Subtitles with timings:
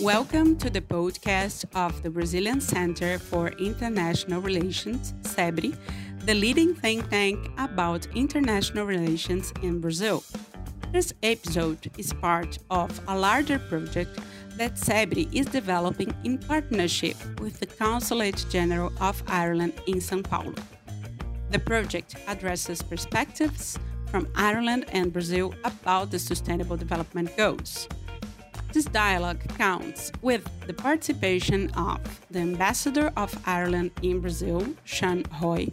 [0.00, 5.76] Welcome to the podcast of the Brazilian Center for International Relations, CEBRI,
[6.24, 10.24] the leading think tank about international relations in Brazil.
[10.90, 14.18] This episode is part of a larger project
[14.56, 20.54] that CEBRI is developing in partnership with the Consulate General of Ireland in São Paulo.
[21.50, 27.86] The project addresses perspectives from Ireland and Brazil about the Sustainable Development Goals.
[28.72, 31.98] This dialogue counts with the participation of
[32.30, 35.68] the Ambassador of Ireland in Brazil, Sean Hoy,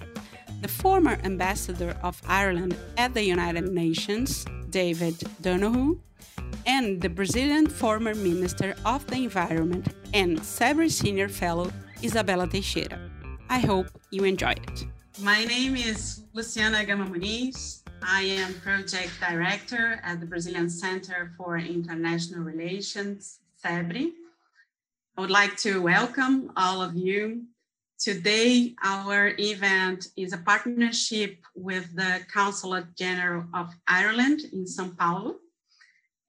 [0.62, 6.00] the former Ambassador of Ireland at the United Nations, David Donoghue,
[6.66, 13.00] and the Brazilian former Minister of the Environment and CEBRI Senior Fellow, Izabella Teixeira.
[13.48, 14.86] I hope you enjoy it.
[15.22, 17.77] My name is Luciana Gama Muniz.
[18.02, 24.12] I am project director at the Brazilian Center for International Relations, CEBRI.
[25.18, 27.44] I would like to welcome all of you.
[28.00, 35.38] Today, our event is a partnership with the Consulate General of Ireland in São Paulo.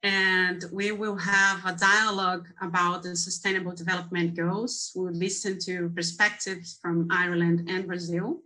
[0.03, 4.93] And we will have a dialogue about the Sustainable Development Goals.
[4.95, 8.41] We'll listen to perspectives from Ireland and Brazil.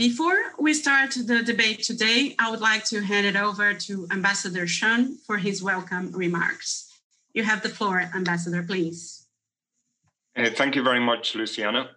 [0.00, 4.66] Before we start the debate today, I would like to hand it over to Ambassador
[4.66, 6.90] Sean for his welcome remarks.
[7.34, 9.26] You have the floor, Ambassador, please.
[10.34, 11.90] Uh, thank you very much, Luciana.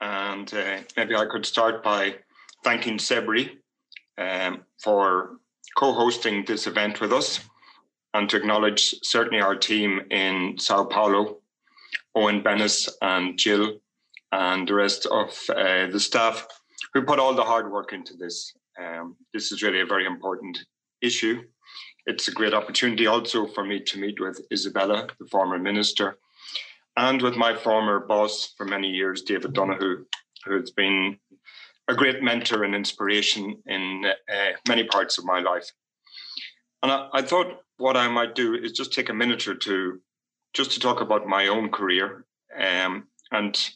[0.00, 2.16] And uh, maybe I could start by
[2.64, 3.50] thanking CEBRI
[4.18, 5.38] um, for
[5.78, 7.38] co hosting this event with us
[8.12, 11.36] and to acknowledge certainly our team in Sao Paulo,
[12.12, 13.78] Owen Bennis and Jill,
[14.32, 16.48] and the rest of uh, the staff
[16.96, 18.54] who put all the hard work into this.
[18.82, 20.58] Um, this is really a very important
[21.02, 21.42] issue.
[22.06, 26.16] It's a great opportunity also for me to meet with Izabella, the former minister,
[26.96, 30.06] and with my former boss for many years, David Donoghue,
[30.46, 31.18] who has been
[31.88, 35.70] a great mentor and inspiration in uh, many parts of my life.
[36.82, 40.00] And I, I, thought what I might do is just take a minute or two
[40.54, 42.24] just to talk about my own career
[42.58, 43.70] um, and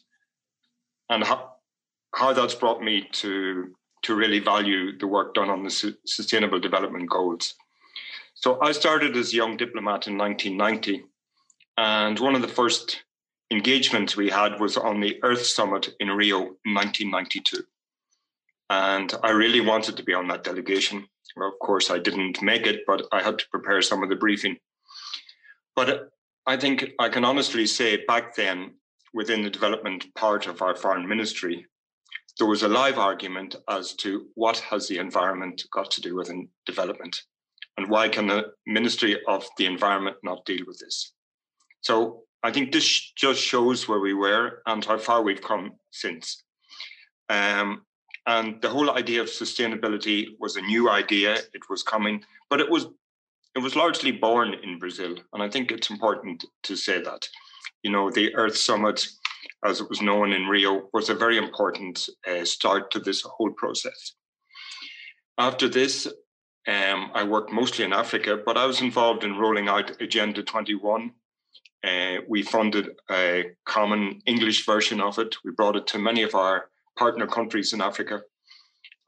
[1.09, 1.51] and how,
[2.13, 3.73] how that's brought me to
[4.03, 7.53] to really value the work done on the su- sustainable development goals.
[8.33, 11.03] So I started as a young diplomat in 1990,
[11.77, 13.03] and one of the first
[13.51, 17.63] engagements we had was on the Earth Summit in Rio in 1992.
[18.69, 21.05] And I really wanted to be on that delegation.
[21.35, 24.15] Well, of course, I didn't make it, but I had to prepare some of the
[24.15, 24.57] briefing.
[25.75, 26.09] But
[26.47, 28.75] I think I can honestly say back then,
[29.13, 31.67] within the development part of our foreign ministry,
[32.37, 36.31] there was a live argument as to what has the environment got to do with
[36.65, 37.23] development
[37.77, 41.13] and why can the ministry of the environment not deal with this?
[41.81, 46.43] So i think this just shows where we were and how far we've come since.
[47.29, 47.83] Um,
[48.27, 51.33] and the whole idea of sustainability was a new idea.
[51.53, 52.85] It was coming but it was
[53.55, 57.27] it was largely born in brazil and i think it's important to say that.
[57.83, 59.07] You know the earth summit
[59.63, 63.51] as it was known in Rio, was a very important uh, start to this whole
[63.51, 64.13] process.
[65.37, 66.07] After this,
[66.67, 71.11] um, I worked mostly in Africa, but I was involved in rolling out Agenda 21.
[71.83, 75.35] Uh, we funded a common English version of it.
[75.43, 78.21] We brought it to many of our partner countries in Africa.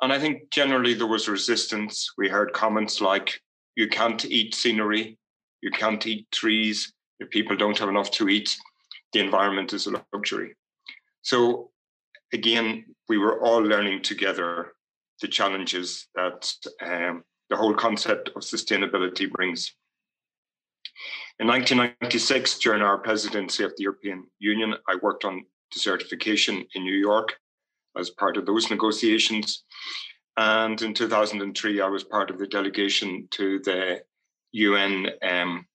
[0.02, 2.12] And I think generally there was resistance.
[2.18, 3.40] We heard comments like,
[3.76, 5.18] you can't eat scenery,
[5.62, 8.58] you can't eat trees if people don't have enough to eat
[9.14, 10.56] the environment is a luxury.
[11.22, 11.72] So
[12.34, 14.74] again, we were all learning together
[15.22, 16.52] the challenges that
[16.82, 19.74] um, the whole concept of sustainability brings.
[21.40, 26.98] In 1996, during our presidency of the European Union, I worked on desertification in New
[26.98, 27.38] York
[27.98, 29.64] as part of those negotiations.
[30.38, 34.02] And in 2003, I was part of the delegation to the
[34.54, 35.66] UN um,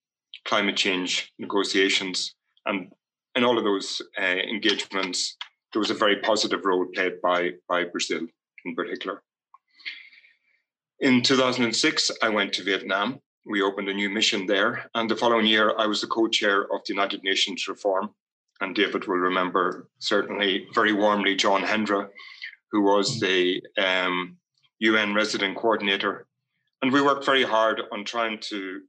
[0.45, 2.35] climate change negotiations.
[2.65, 2.91] And
[3.35, 5.37] in all of those uh, engagements,
[5.73, 8.25] there was a very positive role played by, by Brazil
[8.65, 9.21] in particular.
[10.99, 13.19] In 2006, I went to Vietnam.
[13.45, 14.89] We opened a new mission there.
[14.95, 18.09] And the following year, I was the co chair of the United Nations Reform.
[18.61, 22.09] And David will remember certainly very warmly John Hendra,
[22.71, 24.37] who was the um,
[24.79, 26.27] UN resident coordinator.
[26.81, 28.81] And we worked very hard on trying to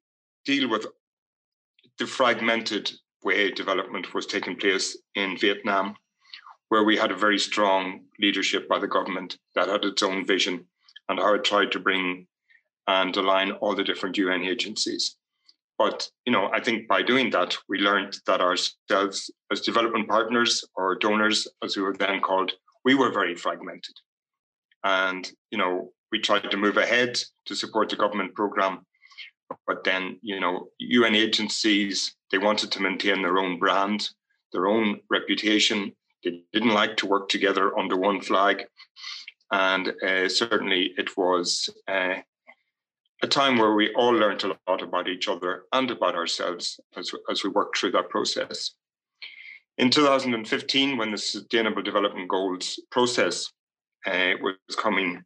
[0.45, 0.87] deal with
[1.99, 2.91] the fragmented
[3.23, 5.95] way development was taking place in Vietnam,
[6.69, 10.65] where we had a very strong leadership by the government that had its own vision
[11.09, 12.27] and how it tried to bring
[12.87, 15.17] and align all the different UN agencies.
[15.79, 20.65] But you know, I think by doing that, we learned that ourselves as development partners
[20.75, 22.53] or donors, as we were then called,
[22.85, 23.95] we were very fragmented.
[24.85, 28.85] And you know, we tried to move ahead to support the government program,
[29.67, 34.11] but then you know, UN agencies they wanted to maintain their own brand,
[34.53, 35.93] their own reputation.
[36.25, 38.65] They didn't like to work together under one flag,
[39.51, 41.69] and uh, certainly it was.
[41.89, 42.17] Uh,
[43.23, 47.11] a time where we all learned a lot about each other and about ourselves as,
[47.31, 48.73] as we worked through that process.
[49.77, 53.51] In 2015, when the Sustainable Development Goals process
[54.07, 55.23] uh, was coming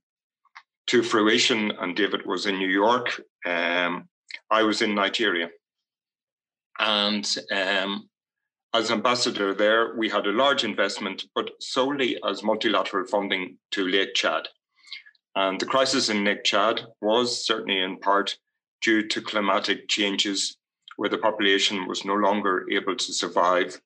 [0.88, 4.09] to fruition, and David was in New York, um,
[4.50, 5.48] I was in Nigeria.
[6.78, 8.08] And um,
[8.75, 14.14] as ambassador there, we had a large investment, but solely as multilateral funding to Lake
[14.14, 14.48] Chad.
[15.36, 18.36] And the crisis in Lake Chad was certainly in part
[18.82, 20.56] due to climatic changes
[20.96, 23.80] where the population was no longer able to survive.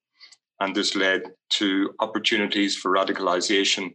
[0.61, 3.95] And this led to opportunities for radicalization.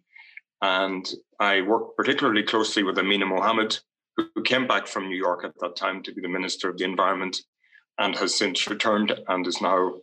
[0.61, 3.79] And I worked particularly closely with Amina Mohammed,
[4.17, 6.83] who came back from New York at that time to be the Minister of the
[6.83, 7.37] Environment
[7.97, 9.93] and has since returned and is now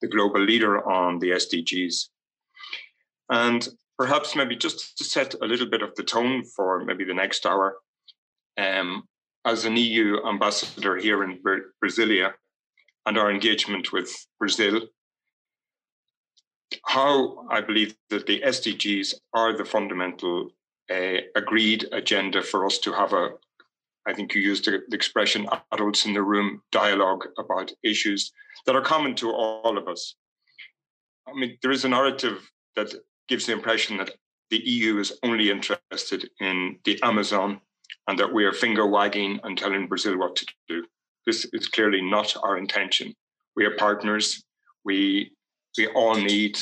[0.00, 2.08] the global leader on the SDGs.
[3.30, 3.66] And
[3.98, 7.46] perhaps maybe just to set a little bit of the tone for maybe the next
[7.46, 7.76] hour,
[8.58, 9.04] um,
[9.44, 11.40] as an EU ambassador here in
[11.82, 12.32] Brasilia
[13.06, 14.80] and our engagement with Brazil,
[16.86, 20.50] how I believe that the SDGs are the fundamental
[20.90, 23.30] uh, agreed agenda for us to have a,
[24.06, 28.32] I think you used the, the expression adults in the room dialogue about issues
[28.66, 30.16] that are common to all of us.
[31.26, 32.94] I mean, there is a narrative that
[33.28, 34.10] gives the impression that
[34.50, 37.60] the EU is only interested in the Amazon
[38.08, 40.84] and that we are finger wagging and telling Brazil what to do.
[41.26, 43.14] This is clearly not our intention.
[43.56, 44.44] We are partners.
[44.84, 45.32] We
[45.78, 46.58] we all need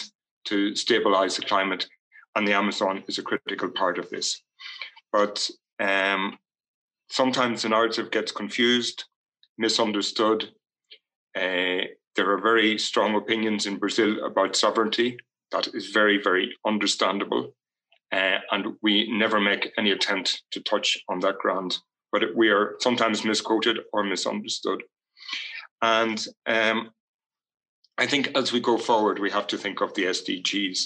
[0.46, 1.86] to stabilize the climate,
[2.34, 4.42] and the Amazon is a critical part of this.
[5.12, 5.50] But
[5.80, 6.38] um,
[7.12, 9.04] sometimes the narrative gets confused,
[9.58, 10.48] misunderstood.
[11.36, 11.84] Uh,
[12.16, 15.18] there are very strong opinions in Brazil about sovereignty
[15.50, 17.54] that is very, very understandable.
[18.10, 21.78] Uh, and we never make any attempt to touch on that ground,
[22.12, 24.82] but we are sometimes misquoted or misunderstood.
[25.82, 26.90] And um,
[27.98, 30.80] I think as we go forward, we have to think of the SDGs.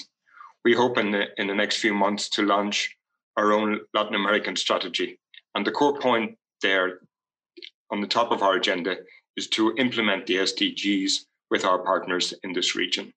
[0.65, 2.97] We hope in the, in the next few months to launch
[3.37, 5.21] our own Latin American strategy.
[5.57, 7.01] And the core point there
[7.91, 8.97] on the top of our agenda
[9.39, 11.13] is to implement the SDGs
[11.51, 13.11] with our partners in this region.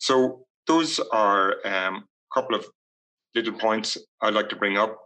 [0.00, 2.66] So those are a um, couple of
[3.36, 4.98] little points I'd like to bring up.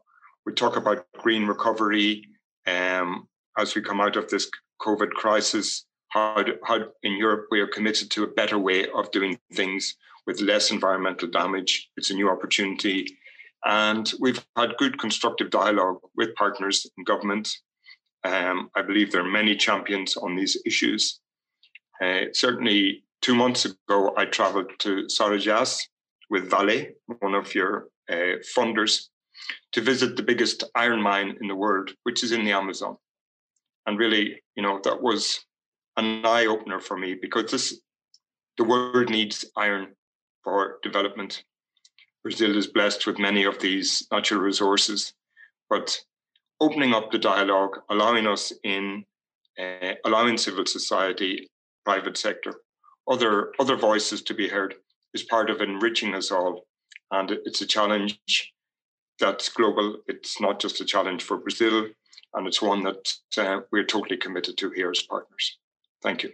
[0.46, 2.24] We talk about green recovery
[2.66, 3.28] um,
[3.58, 4.50] as we come out of this
[4.80, 5.84] COVID crisis.
[6.08, 9.96] How, how in Europe we are committed to a better way of doing things
[10.26, 11.90] with less environmental damage.
[11.98, 13.18] It's a new opportunity.
[13.64, 17.48] And we've had good constructive dialogue with partners in government.
[18.24, 21.20] Um, I believe there are many champions on these issues.
[22.02, 25.80] Uh, certainly, two months ago, I traveled to Carajás
[26.30, 26.86] with Vale,
[27.20, 29.08] one of your uh, funders,
[29.72, 32.96] to visit the biggest iron mine in the world, which is in the Amazon.
[33.86, 35.44] And really, you know, that was
[35.96, 37.80] an eye opener for me because this,
[38.58, 39.94] the world needs iron
[40.42, 41.44] for development.
[42.24, 45.14] Brazil is blessed with many of these natural resources,
[45.70, 45.96] but
[46.60, 49.04] opening up the dialogue, allowing us in,
[49.58, 51.48] uh, allowing civil society,
[51.84, 52.54] private sector
[53.08, 54.74] other other voices to be heard
[55.12, 56.66] is part of enriching us all.
[57.10, 58.18] And it's a challenge
[59.20, 59.98] that's global.
[60.08, 61.88] It's not just a challenge for Brazil,
[62.34, 65.58] and it's one that uh, we're totally committed to here as partners.
[66.02, 66.32] Thank you.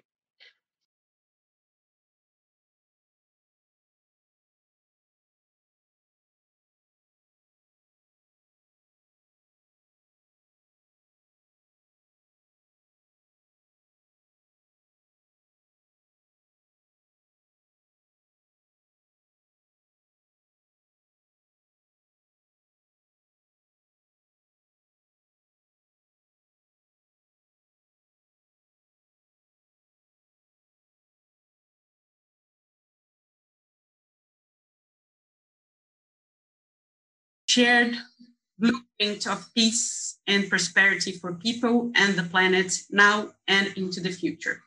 [37.50, 37.96] Shared
[38.58, 44.62] blueprint of peace and prosperity for people and the planet now and into the future.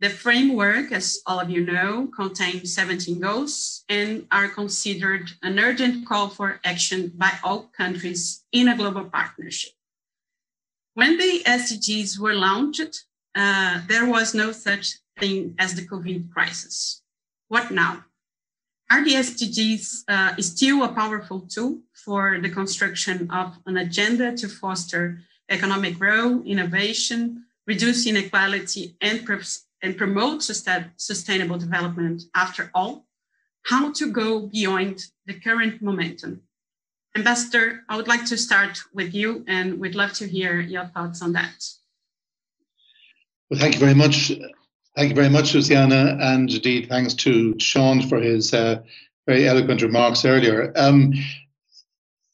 [0.00, 6.06] The framework, as all of you know, contains 17 goals and are considered an urgent
[6.06, 9.72] call for action by all countries in a global partnership.
[10.94, 17.02] When the SDGs were launched, uh, there was no such thing as the COVID crisis.
[17.48, 18.04] What now?
[18.90, 24.48] Are the SDGs uh, still a powerful tool for the construction of an agenda to
[24.48, 29.26] foster economic growth, innovation, reduce inequality, and,
[29.82, 33.06] and promote sustainable development after all?
[33.64, 36.42] How to go beyond the current momentum?
[37.14, 41.22] Ambassador, I would like to start with you and we'd love to hear your thoughts
[41.22, 41.64] on that.
[43.50, 44.32] Well, thank you very much.
[44.94, 48.82] Thank you very much, Luciana, and indeed thanks to Sean for his uh,
[49.26, 50.70] very eloquent remarks earlier.
[50.76, 51.14] Um,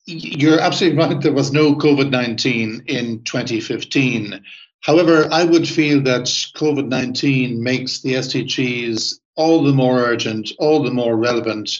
[0.06, 1.20] you're absolutely right.
[1.20, 4.42] There was no COVID 19 in 2015.
[4.80, 6.22] However, I would feel that
[6.56, 11.70] COVID 19 makes the SDGs all the more urgent, all the more relevant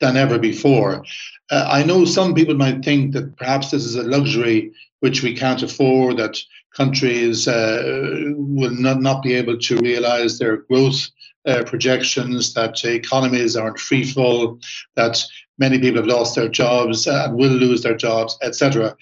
[0.00, 1.04] than ever before.
[1.50, 5.34] Uh, I know some people might think that perhaps this is a luxury which we
[5.34, 6.36] can't afford, that
[6.76, 11.08] countries uh, will not, not be able to realize their growth
[11.46, 14.58] uh, projections, that economies aren't free fall,
[14.96, 15.22] that
[15.58, 18.96] many people have lost their jobs and will lose their jobs, etc.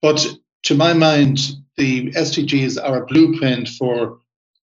[0.00, 0.26] But
[0.64, 1.38] to my mind,
[1.76, 4.20] the SDGs are a blueprint for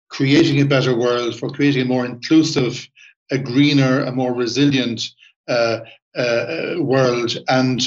[0.08, 2.86] creating a better world, for creating a more inclusive,
[3.30, 5.02] a greener, a more resilient
[5.48, 5.80] uh,
[6.14, 7.36] uh, world.
[7.48, 7.82] And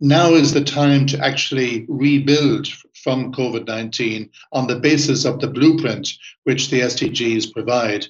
[0.00, 2.68] now is the time to actually rebuild
[3.02, 6.08] from COVID 19 on the basis of the blueprint
[6.44, 8.06] which the SDGs provide.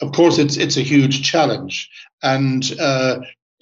[0.00, 1.90] Of course, it's, it's a huge challenge.
[2.22, 3.20] And uh,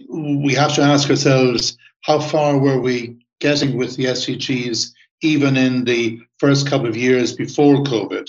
[0.08, 4.92] we have to ask ourselves how far were we getting with the SDGs
[5.24, 8.28] even in the first couple of years before COVID?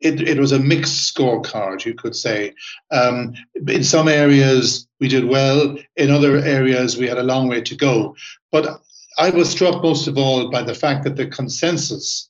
[0.00, 2.54] It, it was a mixed scorecard, you could say.
[2.90, 3.34] Um,
[3.68, 5.76] in some areas, we did well.
[5.96, 8.16] In other areas, we had a long way to go.
[8.50, 8.80] But
[9.18, 12.28] I was struck most of all by the fact that the consensus,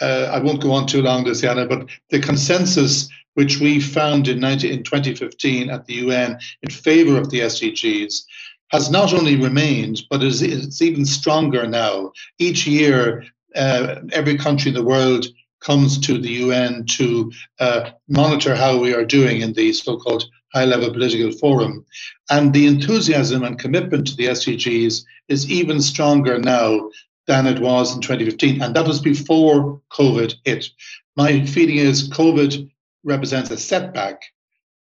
[0.00, 4.40] uh, I won't go on too long, Luciana, but the consensus which we found in,
[4.40, 8.22] 19, in 2015 at the UN in favor of the SDGs
[8.70, 12.12] has not only remained, but is, it's even stronger now.
[12.38, 15.26] Each year, uh, every country in the world
[15.60, 20.24] comes to the UN to uh, monitor how we are doing in the so called
[20.52, 21.84] high level political forum.
[22.30, 26.90] And the enthusiasm and commitment to the SDGs is even stronger now
[27.26, 28.62] than it was in 2015.
[28.62, 30.68] And that was before COVID hit.
[31.16, 32.70] My feeling is COVID
[33.04, 34.22] represents a setback,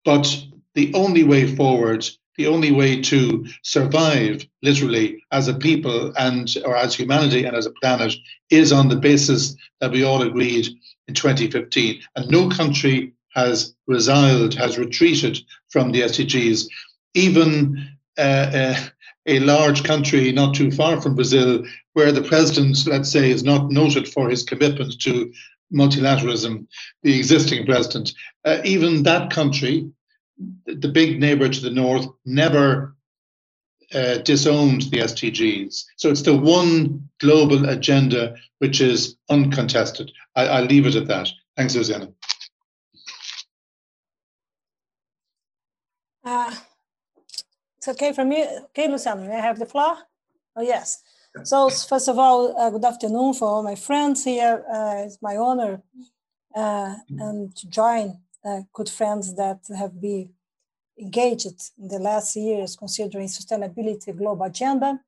[0.04, 6.54] but the only way forward, the only way to survive literally as a people and
[6.66, 8.14] or as humanity and as a planet
[8.50, 10.68] is on the basis that we all agreed
[11.08, 12.02] in 2015.
[12.16, 16.68] And no country has resiled, has retreated from the SDGs.
[17.14, 18.76] Even uh, uh,
[19.26, 23.72] a large country not too far from Brazil, where the president, let's say, is not
[23.72, 25.32] noted for his commitment to
[25.74, 26.68] multilateralism,
[27.04, 28.14] the existing president,
[28.46, 29.90] uh, even that country,
[30.66, 32.96] the big neighbor to the north, never
[33.94, 35.84] uh, disowned the SDGs.
[35.98, 40.12] So it's the one global agenda which is uncontested.
[40.36, 41.30] I, will leave it at that.
[41.58, 42.10] Thanks, Susanna.
[46.24, 46.54] Uh,
[47.78, 48.46] it's okay for me.
[48.66, 49.98] Okay, Luciano, may I have the floor?
[50.56, 51.02] Oh, yes.
[51.44, 54.64] So first of all, uh, good afternoon for all my friends here.
[54.72, 55.82] Uh, it's my honor
[56.56, 60.30] uh, and to join uh, good friends that have been
[61.00, 65.00] engaged in the last years considering sustainability global agenda.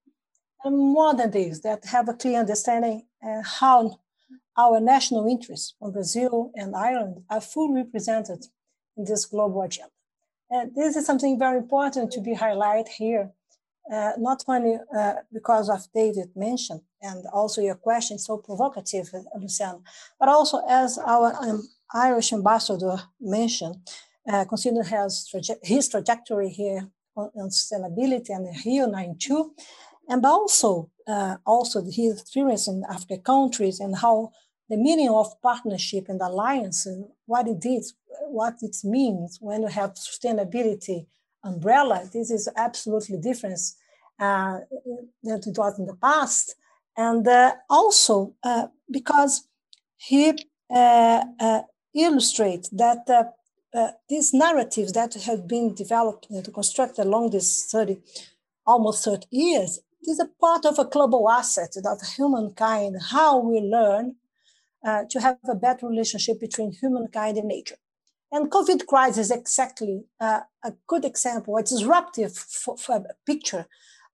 [0.64, 4.00] And more than this, that have a clear understanding uh, how
[4.58, 8.46] our national interests from Brazil and Ireland are fully represented
[8.96, 9.93] in this global agenda.
[10.50, 13.32] And this is something very important to be highlighted here,
[13.92, 19.82] uh, not only uh, because of David mentioned and also your question so provocative, Luciano,
[20.20, 23.76] but also as our um, Irish ambassador mentioned,
[24.32, 29.54] uh, considering his, traje his trajectory here on, on, sustainability and Rio 92,
[30.08, 34.32] and also uh, also his experience in African countries and how
[34.70, 37.94] the meaning of partnership and alliance and what it is,
[38.28, 41.06] what it means when you have sustainability
[41.44, 42.10] umbrella.
[42.12, 43.60] This is absolutely different
[44.20, 44.60] uh,
[45.24, 46.56] than it was in the past.
[46.96, 49.48] And uh, also uh, because
[49.98, 50.34] he
[50.74, 51.62] uh, uh,
[51.94, 57.98] illustrates that uh, these narratives that have been developed and constructed along this 30,
[58.66, 64.16] almost 30 years, is a part of a global asset of humankind, how we learn
[65.10, 67.78] to have a better relationship between humankind and nature.
[68.34, 72.34] And COVID crisis is exactly uh, a good example, a disruptive
[73.28, 73.68] picture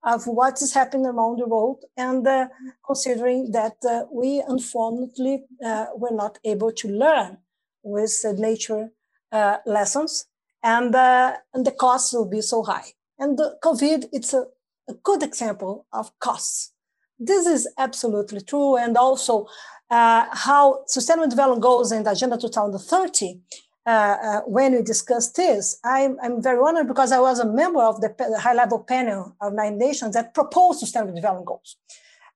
[0.04, 2.50] of what is happening around the world and uh,
[2.86, 7.38] considering that uh, we unfortunately uh, were not able to learn
[7.82, 8.90] with nature
[9.32, 10.26] uh, lessons
[10.64, 12.92] and, uh, and the costs will be so high.
[13.18, 14.48] And the COVID, it's a,
[14.90, 16.74] a good example of costs.
[17.18, 18.76] This is absolutely true.
[18.76, 19.48] And also
[19.90, 23.42] uh, how Sustainable Development Goals and Agenda 2030
[23.90, 27.82] uh, uh, when we discussed this, I'm, I'm, very honored because I was a member
[27.82, 31.76] of the, high level panel of Nine Nations that proposed Sustainable Development Goals.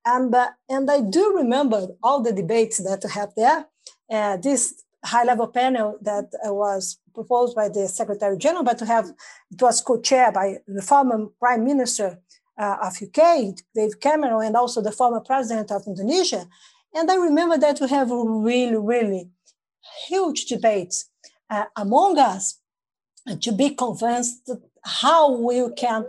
[0.03, 3.67] And, uh, and I do remember all the debates that we had there.
[4.12, 8.88] Uh, this high level panel that uh, was proposed by the Secretary General, but to
[8.88, 9.12] have
[9.51, 12.19] it was co-chaired by the former Prime Minister
[12.57, 16.48] uh, of UK, Dave Cameron, and also the former President of Indonesia.
[16.95, 19.29] And I remember that we have really, really
[20.07, 21.12] huge debates
[21.53, 22.60] uh, among us
[23.41, 24.50] to be convinced
[24.83, 26.05] how we can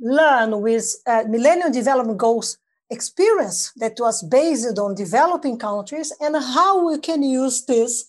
[0.00, 2.58] learn with uh, Millennium Development Goals
[2.90, 8.06] experience that was based on developing countries and how we can use this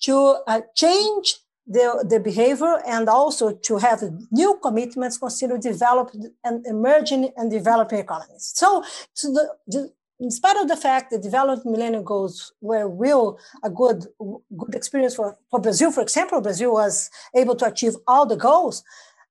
[0.00, 1.36] to uh, change
[1.66, 7.98] the, the behavior and also to have new commitments consider developed and emerging and developing
[7.98, 8.52] economies.
[8.54, 8.84] So,
[9.16, 9.92] to the, the
[10.24, 14.06] in spite of the fact that developed millennium goals were real a good
[14.60, 18.82] good experience for, for Brazil, for example, Brazil was able to achieve all the goals.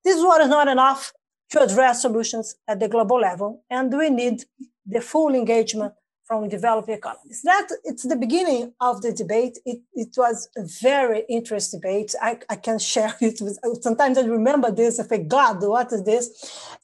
[0.06, 1.12] This was not enough
[1.52, 4.38] to address solutions at the global level, and we need
[4.86, 5.94] the full engagement
[6.26, 7.42] from developing economies.
[7.44, 9.58] That it's the beginning of the debate.
[9.66, 12.14] It, it was a very interesting debate.
[12.22, 16.04] I, I can share it with sometimes I remember this, I think, God, what is
[16.04, 16.24] this?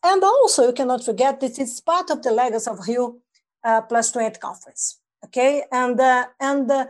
[0.03, 3.17] And also you cannot forget that it's part of the legacy of Rio
[3.63, 4.99] uh, plus 20 conference.
[5.25, 6.85] Okay, and uh, and uh,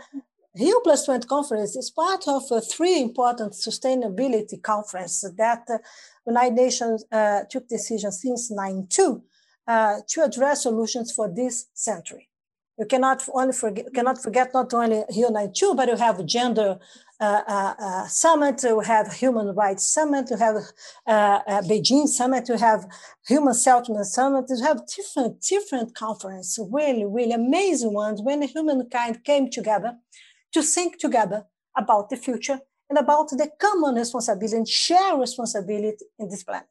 [0.58, 5.78] Rio Plus 20 conference is part of uh, three important sustainability conferences that uh,
[6.26, 9.22] United Nations uh, took decisions since 92
[9.68, 12.30] uh, to address solutions for this century.
[12.78, 16.80] You cannot only forget, cannot forget not only Rio 92, but you have gender
[17.20, 20.58] uh, summit, we have human rights summit, we have
[21.68, 22.88] Beijing summit, we have
[23.28, 29.50] human settlement summit, we have different, different conferences, really, really amazing ones when humankind came
[29.50, 29.98] together
[30.54, 31.46] to think together
[31.78, 36.68] about the future and about the common responsibility and shared responsibility in this planet.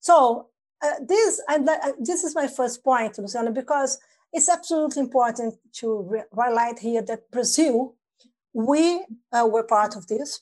[0.00, 0.48] So
[0.82, 3.98] uh, this, uh, this is my first point, Luciana, because
[4.32, 7.96] it's absolutely important to highlight here that Brazil
[8.52, 10.40] we uh, were part of this.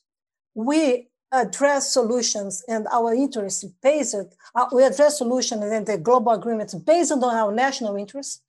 [0.54, 4.16] We address solutions and our interests based,
[4.54, 8.42] uh, we address solutions and the global agreements based on our national interests.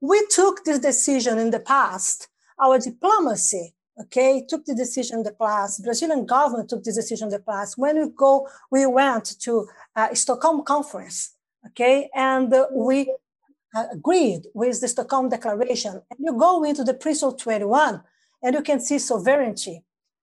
[0.00, 2.28] We took this decision in the past.
[2.58, 5.82] Our diplomacy, okay, took the decision in the past.
[5.82, 7.78] Brazilian government took this decision in the past.
[7.78, 11.34] When we go, we went to uh, Stockholm conference,
[11.66, 13.14] okay, and uh, we
[13.92, 16.02] agreed with the Stockholm Declaration.
[16.10, 18.02] And you go into the Principle 21,
[18.42, 19.82] and you can see sovereignty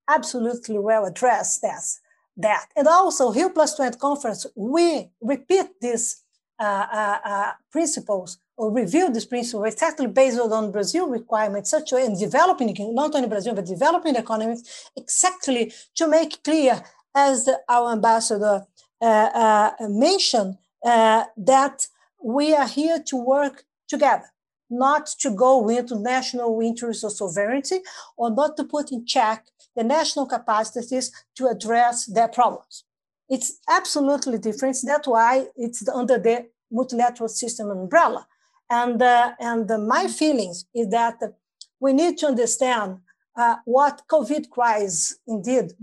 [0.10, 1.99] absolutely well addressed as
[2.38, 2.67] that.
[2.76, 6.23] And also, Rio Plus 20 conference, we repeat these
[6.60, 11.95] uh, uh, uh, principles or review these principles exactly based on Brazil requirements, such a
[11.95, 16.82] way in developing, not only Brazil, but developing economies, exactly to make clear,
[17.15, 18.65] as our ambassador
[19.02, 21.88] uh, uh, mentioned, uh, that
[22.23, 24.32] we are here to work together
[24.69, 27.80] not to go into national interests or sovereignty
[28.17, 29.45] or not to put in check
[29.76, 32.84] the national capacities to address their problems.
[33.30, 34.78] It's absolutely different.
[34.84, 38.28] That's why it's under the multilateral system umbrella.
[38.69, 41.19] And, uh, and uh, my feelings is that
[41.80, 42.99] we need to understand
[43.36, 45.73] uh, what COVID crisis indeed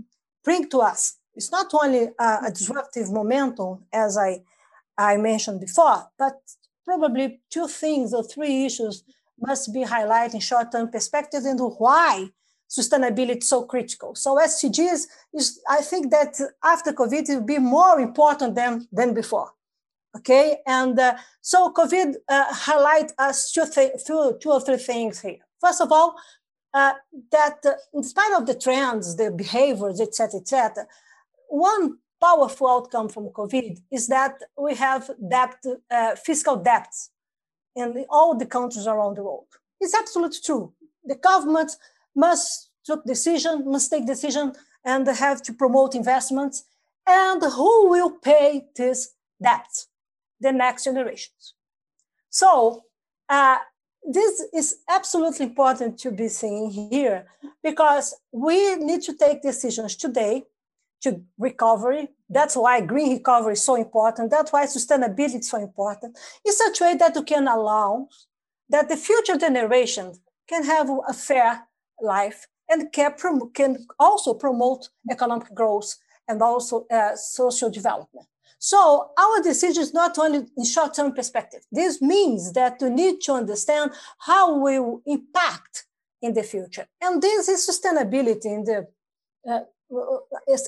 [0.43, 1.17] bring to us.
[1.35, 4.41] It's not only a disruptive momentum, as I,
[4.97, 6.41] I mentioned before, but
[6.85, 9.03] probably two things or three issues
[9.39, 12.29] must be highlighted in short-term perspective and why
[12.69, 14.15] sustainability is so critical.
[14.15, 19.13] So SDGs is, I think that after COVID, it will be more important than, than
[19.13, 19.51] before.
[20.17, 25.21] Okay, and uh, so COVID uh, highlight us two, th- two, two or three things
[25.21, 25.37] here.
[25.61, 26.15] First of all,
[26.73, 26.93] uh,
[27.31, 30.85] that uh, in spite of the trends, the behaviors, etc., etc.,
[31.47, 35.55] one powerful outcome from COVID is that we have debt,
[35.89, 37.09] uh, fiscal debts
[37.75, 39.47] in all the countries around the world.
[39.79, 40.73] It's absolutely true.
[41.03, 41.71] The government
[42.15, 44.53] must take decision, must take decision,
[44.85, 46.65] and have to promote investments.
[47.07, 49.87] And who will pay this debt?
[50.39, 51.53] The next generations.
[52.29, 52.83] So
[53.29, 53.57] uh,
[54.03, 57.25] this is absolutely important to be seen here
[57.63, 60.45] because we need to take decisions today
[61.01, 62.09] to recovery.
[62.29, 64.31] That's why green recovery is so important.
[64.31, 66.17] That's why sustainability is so important.
[66.45, 68.07] In such a way that you can allow
[68.69, 71.67] that the future generations can have a fair
[72.01, 75.95] life and can, also promote economic growth
[76.27, 78.27] and also uh, social development.
[78.59, 81.61] So our decision is not only in short-term perspective.
[81.71, 85.85] This means that we need to understand how we will impact
[86.21, 86.85] in the future.
[87.01, 88.87] And this is sustainability in the
[89.49, 89.61] uh,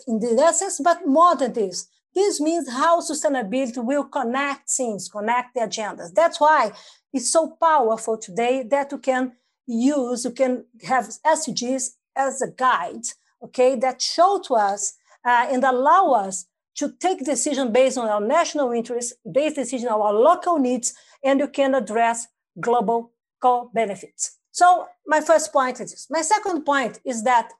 [0.08, 1.88] in the essence, but more than this.
[2.14, 6.14] This means how sustainability will connect things, connect the agendas.
[6.14, 6.72] That's why
[7.12, 9.34] it's so powerful today that you can
[9.66, 13.06] use, you can have SDGs as a guide,
[13.42, 14.94] okay, that show to us
[15.26, 20.02] uh, and allow us to take decision based on our national interests, based decision on
[20.02, 22.28] our local needs, and you can address
[22.60, 24.38] global co-benefits.
[24.52, 26.08] So my first point is this.
[26.10, 27.52] My second point is that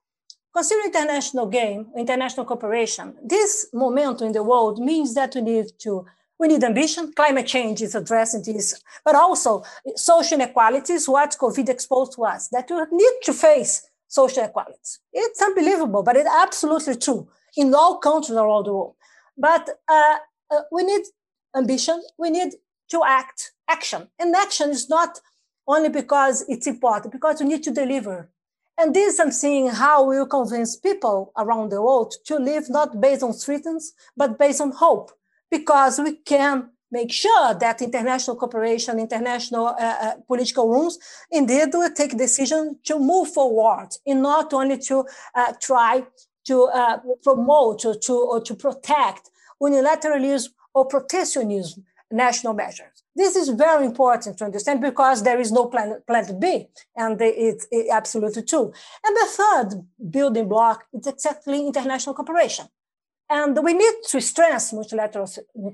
[0.53, 3.15] consider international game, international cooperation.
[3.23, 6.05] This momentum in the world means that we need to
[6.39, 7.13] we need ambition.
[7.13, 9.63] Climate change is addressing this, but also
[9.95, 14.99] social inequalities, what COVID exposed to us, that we need to face social inequalities.
[15.13, 18.95] It's unbelievable, but it's absolutely true in all countries around the world.
[19.37, 20.17] But uh,
[20.51, 21.03] uh, we need
[21.55, 22.03] ambition.
[22.17, 22.53] We need
[22.89, 24.09] to act, action.
[24.19, 25.19] And action is not
[25.67, 28.29] only because it's important, because we need to deliver.
[28.77, 33.23] And this I'm seeing how we convince people around the world to live not based
[33.23, 35.12] on threats, but based on hope,
[35.51, 40.97] because we can make sure that international cooperation, international uh, uh, political rooms,
[41.31, 45.05] indeed will take decision to move forward, and not only to
[45.36, 46.03] uh, try
[46.45, 49.29] to uh, promote or to, or to protect
[49.62, 52.92] unilateralism or protectionism national measures.
[53.15, 57.67] This is very important to understand because there is no plan, plan B, and it's,
[57.91, 58.73] absolutely true.
[59.04, 62.65] And the third building block is exactly international cooperation.
[63.30, 65.30] And we need to strengthen multilateral,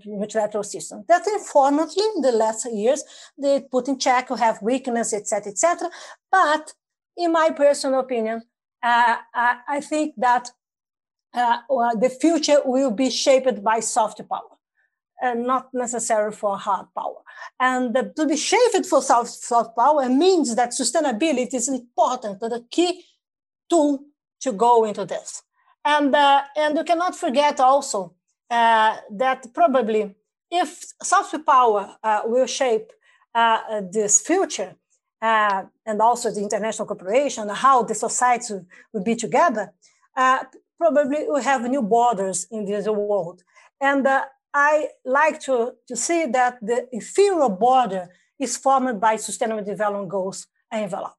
[0.05, 1.05] multilateral systems.
[1.07, 3.03] That unfortunately, in the last years,
[3.37, 5.89] they put in check, we have weakness, etc., etc.
[6.31, 6.73] But
[7.17, 8.43] in my personal opinion,
[8.83, 10.51] uh, I, I think that
[11.33, 11.59] uh,
[11.95, 14.58] the future will be shaped by soft power
[15.21, 17.21] and not necessary for hard power.
[17.59, 22.65] And uh, to be shaped for soft, soft power means that sustainability is important, the
[22.69, 23.03] key
[23.69, 23.99] tool
[24.41, 25.43] to go into this.
[25.83, 28.13] And, uh, and you cannot forget also
[28.49, 30.15] uh, that probably
[30.51, 32.91] if soft power uh, will shape
[33.35, 34.75] uh, this future,
[35.21, 38.53] and also the international cooperation, how the society
[38.93, 39.73] will be together,
[40.79, 43.43] probably we have new borders in this world.
[43.81, 48.09] And uh, I like to, to see that the inferior border
[48.39, 51.13] is formed by Sustainable Development Goals envelope.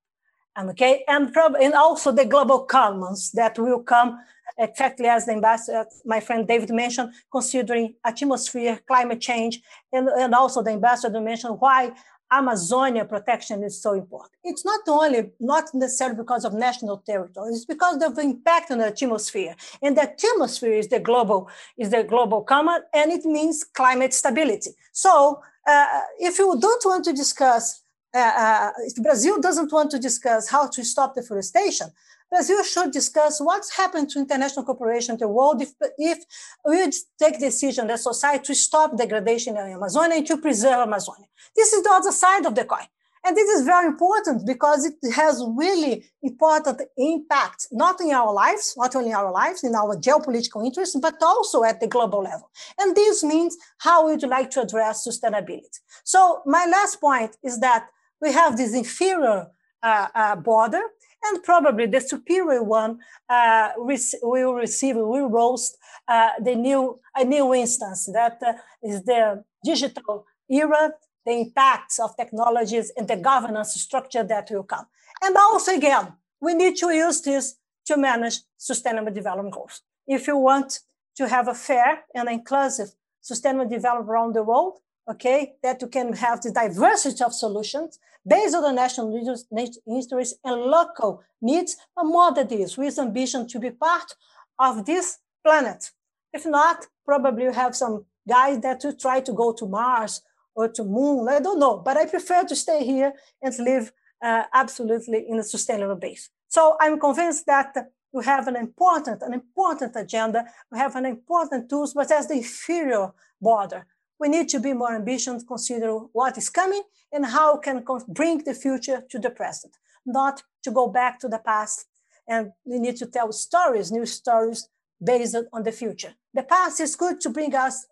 [0.57, 4.19] And, okay, and, prob- and also the global commons that will come
[4.59, 9.61] exactly as the ambassador, my friend David mentioned, considering atmosphere, climate change,
[9.93, 11.93] and, and also the ambassador mentioned why
[12.33, 14.33] Amazonia protection is so important.
[14.45, 18.79] It's not only, not necessarily because of national territory, it's because of the impact on
[18.79, 19.57] the atmosphere.
[19.83, 24.71] And the atmosphere is the global, is the global common, and it means climate stability.
[24.93, 27.83] So uh, if you don't want to discuss,
[28.15, 31.89] uh, uh, if Brazil doesn't want to discuss how to stop deforestation,
[32.31, 36.19] Brazil should discuss what's happened to international cooperation in the world if, if
[36.65, 41.27] we take decision as society to stop degradation in Amazonia and to preserve Amazonia.
[41.57, 42.87] This is the other side of the coin.
[43.25, 48.75] And this is very important because it has really important impact, not in our lives,
[48.79, 52.51] not only in our lives, in our geopolitical interests, but also at the global level.
[52.79, 55.81] And this means how we would like to address sustainability?
[56.03, 57.89] So my last point is that
[58.23, 59.49] we have this inferior
[59.83, 60.83] uh, uh, border
[61.25, 65.77] and probably the superior one uh, will receive, will roast
[66.09, 68.53] uh, the new, a new instance that uh,
[68.83, 70.93] is the digital era,
[71.27, 74.87] the impacts of technologies and the governance structure that will come.
[75.23, 77.57] And also again, we need to use this
[77.87, 79.83] to manage sustainable development goals.
[80.07, 80.81] If you want
[81.17, 82.89] to have a fair and inclusive
[83.21, 84.79] sustainable development around the world,
[85.09, 90.61] okay, that you can have the diversity of solutions based on the national interests and
[90.63, 94.15] local needs, but more than this, with ambition to be part
[94.59, 95.91] of this planet.
[96.33, 100.23] If not, probably you have some guys that will try to go to Mars
[100.55, 101.29] or to Moon.
[101.29, 105.43] I don't know, but I prefer to stay here and live uh, absolutely in a
[105.43, 106.31] sustainable base.
[106.49, 107.75] So I'm convinced that
[108.13, 110.45] we have an important, an important agenda.
[110.71, 113.87] We have an important tools, but as the inferior border,
[114.21, 118.55] we need to be more ambitious, consider what is coming and how can bring the
[118.55, 121.87] future to the present, not to go back to the past.
[122.29, 124.69] And we need to tell stories, new stories
[125.03, 126.13] based on the future.
[126.35, 127.87] The past is good to bring us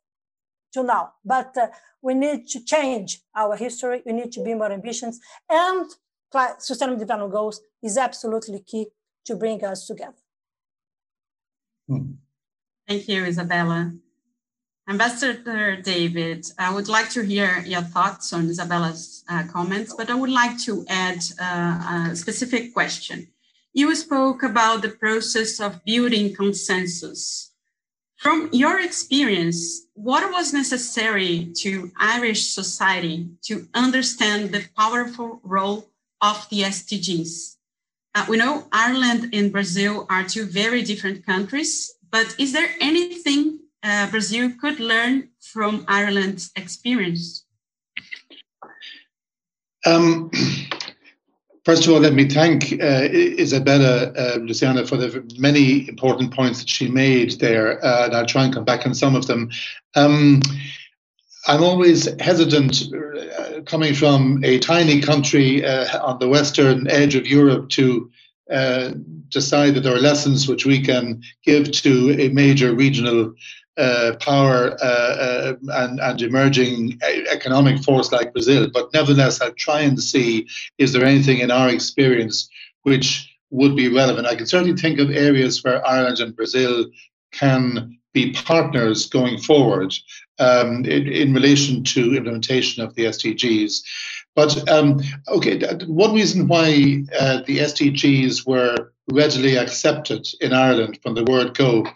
[0.74, 1.68] to now, but uh,
[2.02, 4.02] we need to change our history.
[4.04, 5.86] We need to be more ambitious, and
[6.58, 8.88] sustainable development goals is absolutely key
[9.24, 10.12] to bring us together.
[12.86, 13.98] Thank you, Izabella.
[14.88, 20.14] Ambassador David, I would like to hear your thoughts on Izabella's uh, comments, but I
[20.14, 23.28] would like to add uh, a specific question.
[23.74, 27.52] You spoke about the process of building consensus.
[28.16, 35.90] From your experience, what was necessary to Irish society to understand the powerful role
[36.22, 37.56] of the SDGs?
[38.14, 43.57] Uh, we know Ireland and Brazil are two very different countries, but is there anything
[43.82, 47.44] uh, Brazil could learn from Ireland's experience?
[49.86, 50.30] Um,
[51.64, 56.58] first of all, let me thank uh, Izabella uh, Luciana for the many important points
[56.60, 59.50] that she made there, uh, and I'll try and come back on some of them.
[59.94, 60.42] Um,
[61.46, 67.26] I'm always hesitant uh, coming from a tiny country uh, on the western edge of
[67.26, 68.10] Europe to
[68.50, 68.92] uh,
[69.28, 73.34] decide that there are lessons which we can give to a major regional
[73.78, 76.98] uh, power uh, uh, and, and emerging
[77.30, 78.68] economic force like Brazil.
[78.72, 80.46] But nevertheless, I try and see
[80.78, 82.48] is there anything in our experience
[82.82, 84.26] which would be relevant.
[84.26, 86.86] I can certainly think of areas where Ireland and Brazil
[87.32, 89.94] can be partners going forward
[90.38, 93.82] um, in, in, relation to implementation of the SDGs.
[94.34, 101.14] But um, okay, one reason why uh, the SDGs were readily accepted in Ireland from
[101.14, 101.86] the word go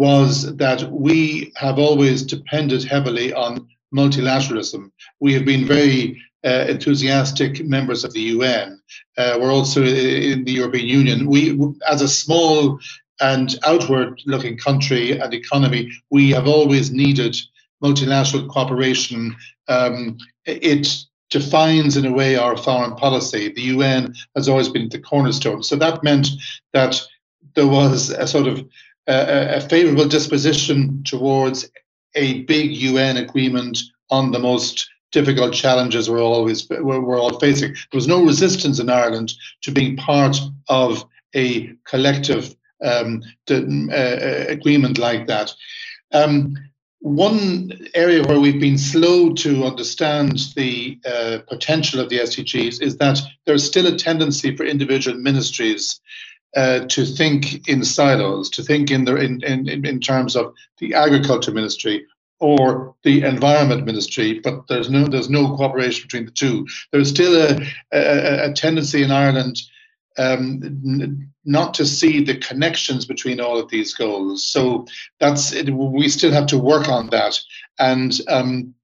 [0.00, 4.90] was that we have always depended heavily on multilateralism.
[5.20, 8.80] We have been very uh, enthusiastic members of the UN.
[9.18, 11.26] Uh, we're also in the European Union.
[11.26, 11.54] We,
[11.86, 12.80] as a small
[13.20, 17.36] and outward looking country and economy, we have always needed
[17.82, 19.36] multilateral cooperation.
[19.68, 20.88] Um, it
[21.28, 23.52] defines in a way our foreign policy.
[23.52, 25.62] The UN has always been the cornerstone.
[25.62, 26.28] So that meant
[26.72, 26.98] that
[27.54, 28.64] there was a sort of
[29.10, 31.68] a, favorable disposition towards
[32.14, 33.78] a big UN agreement
[34.10, 37.72] on the most difficult challenges we're always we're all facing.
[37.72, 40.36] There was no resistance in Ireland to being part
[40.68, 45.52] of a collective um, uh, uh, agreement like that.
[46.12, 46.56] Um,
[47.00, 52.98] one area where we've been slow to understand the uh, potential of the SDGs is
[52.98, 55.98] that there's still a tendency for individual ministries
[56.56, 60.94] uh, to think in silos, to think in, the, in, in, in terms of the
[60.94, 62.06] agriculture ministry
[62.40, 66.66] or the environment ministry, but there's no there's no cooperation between the two.
[66.90, 67.60] There's still a,
[67.92, 69.60] a, a tendency in Ireland
[70.18, 74.46] um, n- not to see the connections between all of these goals.
[74.46, 74.86] So
[75.20, 77.38] that's it, we still have to work on that,
[77.78, 78.74] and um,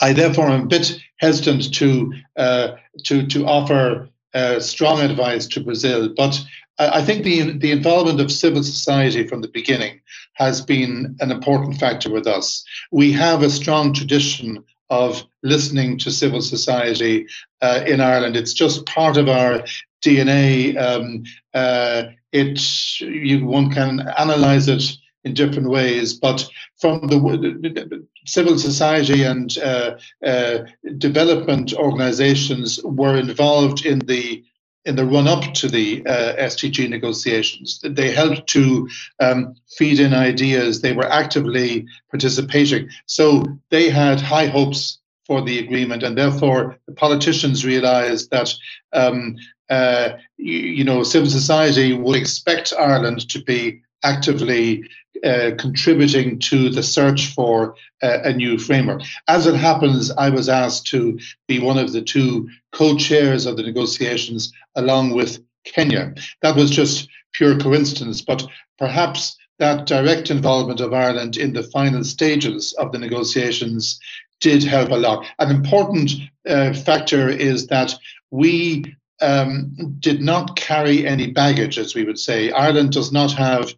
[0.00, 2.68] I therefore am a bit hesitant to uh,
[3.04, 6.40] to to offer uh, strong advice to Brazil, but.
[6.78, 10.00] I think the the involvement of civil society from the beginning
[10.34, 12.64] has been an important factor with us.
[12.92, 17.26] We have a strong tradition of listening to civil society
[17.62, 18.36] uh, in Ireland.
[18.36, 19.64] It's just part of our
[20.04, 20.76] DNA.
[20.80, 24.84] Um, uh, it you one can analyze it
[25.24, 26.48] in different ways, but
[26.80, 30.58] from the, civil society and uh, uh,
[30.98, 34.44] development organizations were involved in the
[34.86, 37.80] in the run up to the uh, SDG negotiations.
[37.82, 38.88] They helped to
[39.20, 40.80] um, feed in ideas.
[40.80, 42.88] They were actively participating.
[43.06, 48.54] So they had high hopes for the agreement, and therefore the politicians realized that
[48.92, 49.36] um,
[49.68, 54.84] uh, you, you, know, civil society would expect Ireland to be actively
[55.24, 59.02] uh, contributing to the search for uh, a new framework.
[59.28, 63.56] As it happens, I was asked to be one of the two co chairs of
[63.56, 66.14] the negotiations along with Kenya.
[66.42, 68.46] That was just pure coincidence, but
[68.78, 73.98] perhaps that direct involvement of Ireland in the final stages of the negotiations
[74.40, 75.26] did help a lot.
[75.38, 76.12] An important
[76.46, 77.94] uh, factor is that
[78.30, 82.50] we um, did not carry any baggage, as we would say.
[82.50, 83.74] Ireland does not have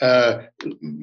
[0.00, 0.42] uh,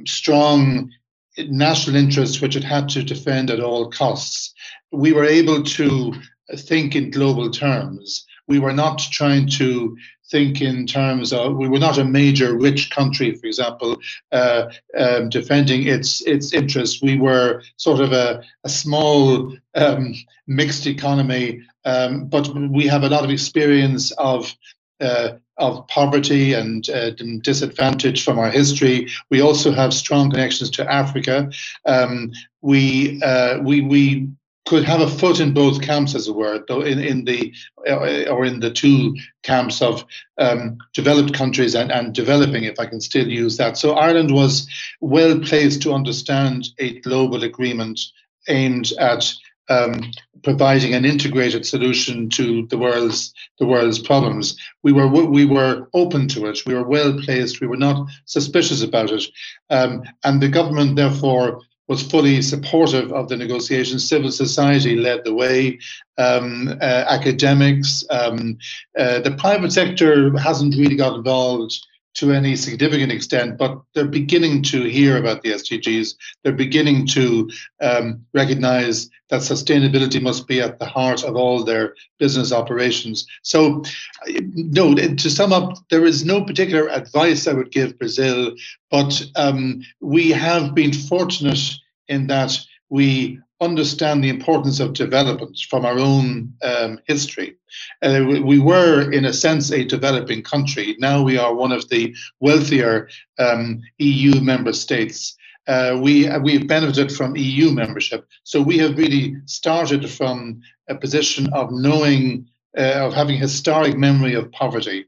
[0.06, 0.92] strong
[1.38, 4.54] national interests which it had to defend at all costs.
[4.92, 6.14] We were able to
[6.58, 8.26] think in global terms.
[8.48, 9.96] We were not trying to
[10.32, 13.98] think in terms of we were not a major rich country, for example,
[14.32, 17.02] uh, um, defending its its interests.
[17.02, 20.14] We were sort of a, a small um,
[20.48, 24.54] mixed economy um, but we have a lot of experience of
[25.02, 27.12] uh, of poverty and uh,
[27.42, 29.08] disadvantage from our history.
[29.30, 31.52] We also have strong connections to Africa.
[31.86, 34.30] Um, we, uh, we, we
[34.66, 37.54] could have a foot in both camps, as it were, though in, in the
[37.90, 40.06] uh, or in the two camps of
[40.38, 43.78] um, developed countries and, and developing, if I can still use that.
[43.78, 44.68] So Ireland was
[45.02, 48.00] well placed to understand a global agreement
[48.48, 49.34] aimed at
[49.70, 50.12] um,
[50.44, 54.58] providing an integrated solution to the world's the world's problems.
[54.84, 56.60] We were we were open to it.
[56.66, 57.62] We were well placed.
[57.62, 59.26] We were not suspicious about it,
[59.70, 64.08] um, and the government therefore was fully supportive of the negotiations.
[64.08, 65.80] Civil society led the way,
[66.20, 68.04] um, uh, academics.
[68.12, 68.60] Um,
[68.98, 71.80] uh, the private sector hasn't really got involved
[72.16, 76.16] to any significant extent, but they're beginning to hear about the SDGs.
[76.44, 77.50] They're beginning to
[77.82, 83.26] um, recognize that sustainability must be at the heart of all their business operations.
[83.44, 83.84] So,
[84.28, 88.56] no, to sum up, there is no particular advice I would give Brazil,
[88.90, 91.62] but um, we have been fortunate
[92.08, 92.58] in that
[92.90, 97.56] we understand the importance of development from our own um, history.
[98.02, 100.96] Uh, we were, in a sense, a developing country.
[101.00, 105.36] Now we are one of the wealthier um, EU member states.
[105.68, 111.48] Uh, we we've benefited from EU membership, so we have really started from a position
[111.54, 115.06] of knowing, uh, of having historic memory of poverty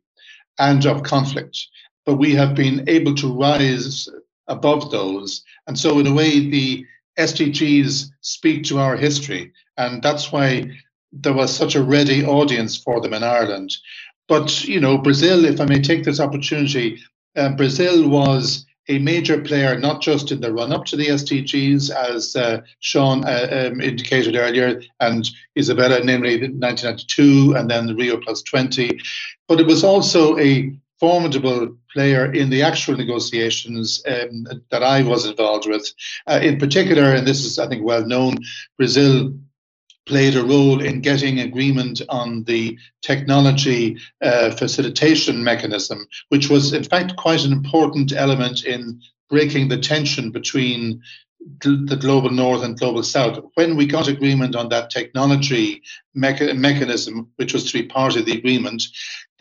[0.59, 1.57] and of conflict.
[2.05, 4.07] But we have been able to rise
[4.47, 6.85] above those, and so in a way, the
[7.17, 10.71] SDGs speak to our history, and that's why
[11.11, 13.75] there was such a ready audience for them in Ireland.
[14.27, 17.01] But you know, Brazil, if I may take this opportunity,
[17.35, 21.91] uh, Brazil was a major player not just in the run up to the SDGs,
[21.91, 28.17] as uh, Seán uh, um, indicated earlier, and Izabella, namely 1992 and then the Rio
[28.17, 28.99] Plus 20,
[29.47, 35.25] but it was also a formidable player in the actual negotiations um, that I was
[35.25, 35.91] involved with.
[36.27, 38.35] Uh, in particular, and this is, I think, well known,
[38.77, 39.33] Brazil
[40.05, 46.83] played a role in getting agreement on the technology uh, facilitation mechanism, which was, in
[46.83, 51.01] fact, quite an important element in breaking the tension between
[51.59, 53.39] the global north and global south.
[53.55, 55.81] When we got agreement on that technology
[56.15, 58.83] mecha- mechanism, which was to be part of the agreement,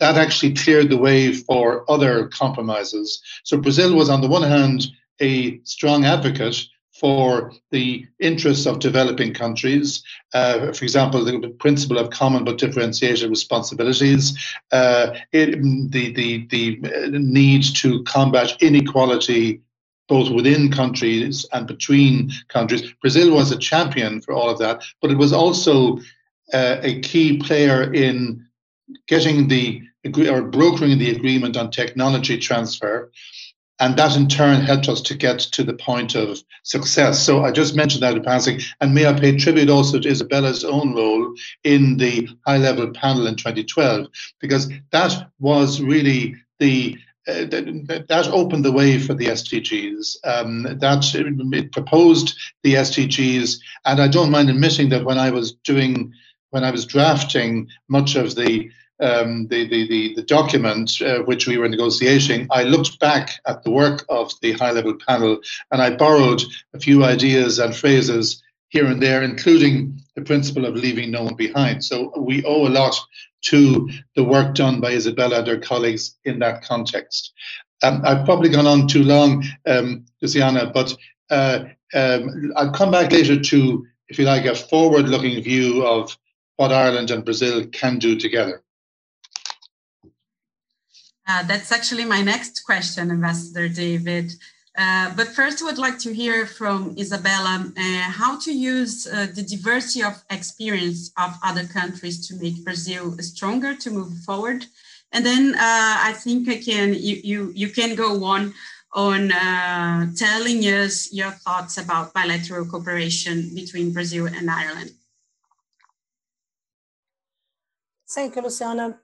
[0.01, 3.21] that actually cleared the way for other compromises.
[3.43, 4.87] So Brazil was, on the one hand,
[5.21, 6.57] a strong advocate
[6.91, 10.03] for the interests of developing countries.
[10.33, 14.37] Uh, for example, the principle of common but differentiated responsibilities,
[14.71, 15.61] uh, it,
[15.91, 16.79] the, the, the
[17.19, 19.61] need to combat inequality
[20.09, 22.91] both within countries and between countries.
[23.01, 25.97] Brazil was a champion for all of that, but it was also
[26.53, 28.45] uh, a key player in
[29.07, 33.11] getting the or brokering the agreement on technology transfer.
[33.79, 37.19] And that in turn helped us to get to the point of success.
[37.19, 38.61] So I just mentioned that in passing.
[38.79, 41.33] And may I pay tribute also to Izabella's own role
[41.63, 44.05] in the high level panel in 2012,
[44.39, 46.95] because that was really the
[47.27, 50.17] uh, that, that, opened the way for the SDGs.
[50.23, 55.53] Um, that it proposed the SDGs, and I don't mind admitting that when I was
[55.53, 56.13] doing,
[56.49, 61.47] when I was drafting much of the um, the, the, the, the, document uh, which
[61.47, 65.39] we were negotiating, I looked back at the work of the high level panel
[65.71, 66.41] and I borrowed
[66.73, 71.35] a few ideas and phrases here and there, including the principle of leaving no one
[71.35, 71.83] behind.
[71.83, 72.95] So we owe a lot
[73.45, 77.33] to the work done by Izabella and her colleagues in that context.
[77.83, 80.95] Um, I've probably gone on too long, um, Luciana, but
[81.29, 86.15] uh, um, I'll come back later to, if you like, a forward looking view of
[86.57, 88.61] what Ireland and Brazil can do together.
[91.27, 94.31] Uh, that's actually my next question, Ambassador David.
[94.77, 99.27] Uh, but first, I would like to hear from Izabella uh, how to use uh,
[99.35, 104.65] the diversity of experience of other countries to make Brazil stronger to move forward.
[105.11, 108.53] And then uh, I think I can you, you you can go on
[108.93, 114.91] on uh, telling us your thoughts about bilateral cooperation between Brazil and Ireland.
[118.09, 118.97] Thank you, Luciana.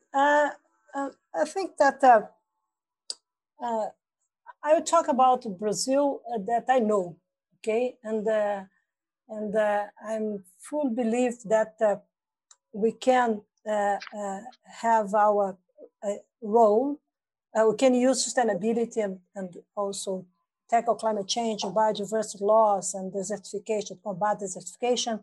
[1.40, 2.04] I think that
[4.64, 7.18] I will talk about Brazil uh, that I know,
[7.60, 8.64] okay, and uh,
[9.30, 11.98] and uh, I'm full belief that uh,
[12.74, 15.58] we can uh, uh, have our
[16.42, 17.00] role.
[17.70, 20.26] we can use sustainability and, and also
[20.70, 25.20] tackle climate change biodiversity loss and desertification, combat desertification,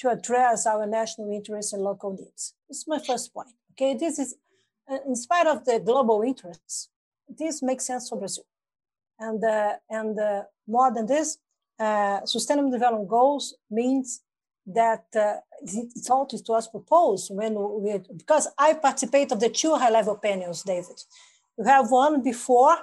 [0.00, 2.54] to address our national interests and local needs.
[2.68, 3.54] This is my first point.
[3.80, 4.34] Okay, this is
[5.06, 6.88] in spite of the global interests,
[7.28, 8.44] this makes sense for Brazil.
[9.20, 11.38] And, uh, and uh, more than this,
[11.78, 14.22] uh, sustainable development goals means
[14.66, 19.74] that uh, it's all to us proposed when we, because I participate of the two
[19.76, 21.00] high level panels, David.
[21.56, 22.76] We have one before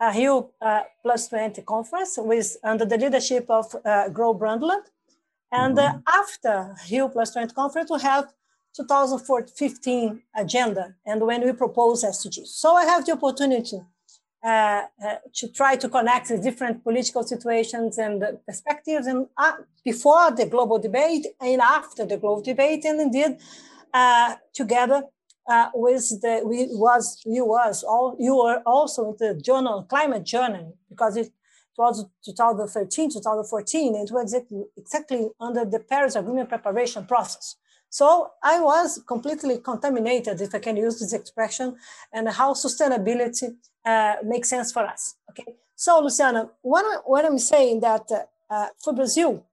[0.00, 4.84] a Rio uh, Plus 20 conference with under the leadership of uh, Gro Brundtland.
[5.52, 5.98] And uh, mm-hmm.
[6.06, 8.32] after Rio Plus 20 conference, we have
[8.76, 12.48] 2015 agenda and when we propose SDGs.
[12.48, 13.80] So I have the opportunity
[14.44, 19.52] uh, uh, to try to connect the different political situations and perspectives and uh,
[19.84, 23.38] before the global debate and after the global debate and indeed
[23.94, 25.02] uh, together
[25.48, 30.24] uh, with the we was you was all you were also in the journal climate
[30.24, 31.32] journal because it
[31.78, 37.56] was 2013 2014 it was exactly, exactly under the paris agreement preparation process
[37.94, 41.76] so I was completely contaminated, if I can use this expression,
[42.12, 45.14] and how sustainability uh, makes sense for us.
[45.30, 45.54] Okay.
[45.76, 48.10] So Luciana, what, what I'm saying that
[48.50, 49.46] uh, for Brazil,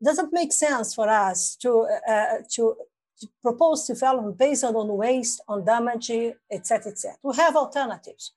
[0.00, 2.76] doesn't make sense for us to, uh, to,
[3.20, 6.12] to, propose development based on waste, on damage,
[6.52, 7.16] etc., etc.
[7.24, 8.30] We have alternatives.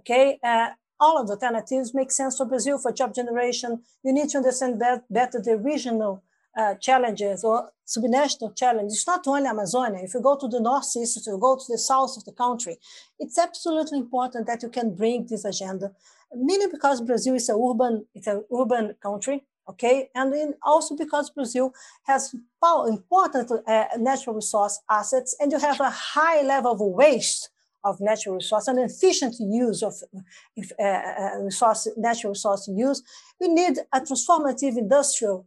[0.00, 0.38] Okay.
[0.42, 3.80] Uh, all of the alternatives make sense for Brazil for job generation.
[4.02, 6.22] You need to understand better the regional
[6.56, 10.00] uh, challenges or subnational challenges, it's not only Amazonia.
[10.02, 12.78] If you go to the northeast, if you go to the south of the country,
[13.18, 15.92] it's absolutely important that you can bring this agenda,
[16.34, 21.30] mainly because Brazil is a urban, it's an urban country, okay, and in, also because
[21.30, 21.72] Brazil
[22.04, 22.34] has
[22.88, 27.50] important uh, natural resource assets, and you have a high level of waste
[27.84, 33.02] of natural resource and efficient use of uh, uh, resource, natural resource use.
[33.40, 35.46] We need a transformative industrial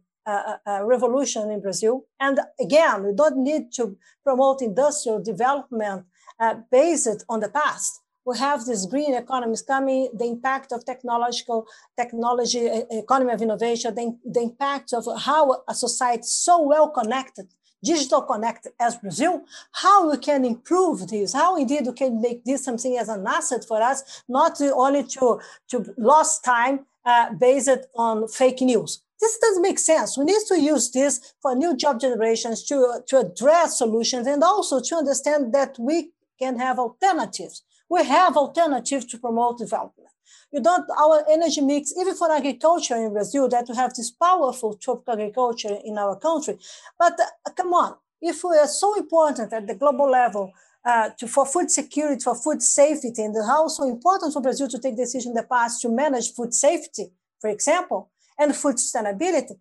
[0.82, 2.04] revolution in Brazil.
[2.18, 6.06] And again, we don't need to promote industrial development
[6.38, 8.00] uh, based on the past.
[8.24, 11.66] We have these green economies coming, the impact of technological
[11.98, 17.48] technology, economy of innovation, the, the impact of how a society so well connected
[17.82, 22.64] digital connected as Brazil, how we can improve this, how indeed we can make this
[22.64, 28.28] something as an asset for us, not only to, to lost time uh, based on
[28.28, 29.02] fake news.
[29.20, 30.16] This doesn't make sense.
[30.16, 34.80] We need to use this for new job generations to, to address solutions and also
[34.80, 37.62] to understand that we can have alternatives.
[37.88, 40.08] We have alternatives to promote development.
[40.52, 44.74] You don't, our energy mix, even for agriculture in Brazil, that we have this powerful
[44.74, 46.58] tropical agriculture in our country.
[46.98, 50.52] But uh, come on, if we are so important at the global level
[50.84, 54.78] uh, to, for food security, for food safety, and how so important for Brazil to
[54.78, 58.10] take decisions in the past to manage food safety, for example,
[58.40, 59.56] and food sustainability,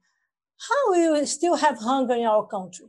[0.68, 2.88] how we still have hunger in our country?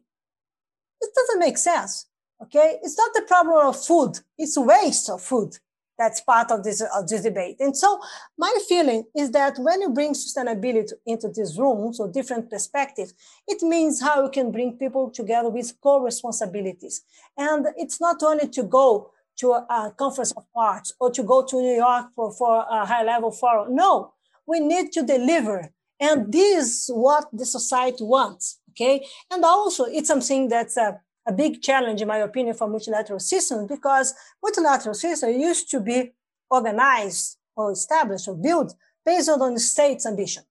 [1.00, 2.06] It doesn't make sense.
[2.42, 5.58] Okay, it's not the problem of food; it's waste of food
[6.00, 7.56] that's part of this, of this debate.
[7.60, 8.00] And so,
[8.38, 13.12] my feeling is that when you bring sustainability into these rooms or different perspectives,
[13.46, 17.02] it means how you can bring people together with co-responsibilities.
[17.36, 19.10] And it's not only to go
[19.40, 23.04] to a conference of parts or to go to New York for, for a high
[23.04, 23.76] level forum.
[23.76, 24.14] No,
[24.46, 25.70] we need to deliver
[26.00, 29.06] and this is what the society wants, okay?
[29.30, 33.68] And also it's something that's a, a big challenge, in my opinion, for multilateral systems
[33.68, 36.12] because multilateral systems used to be
[36.50, 38.74] organized or established or built
[39.04, 40.42] based on the state's ambition,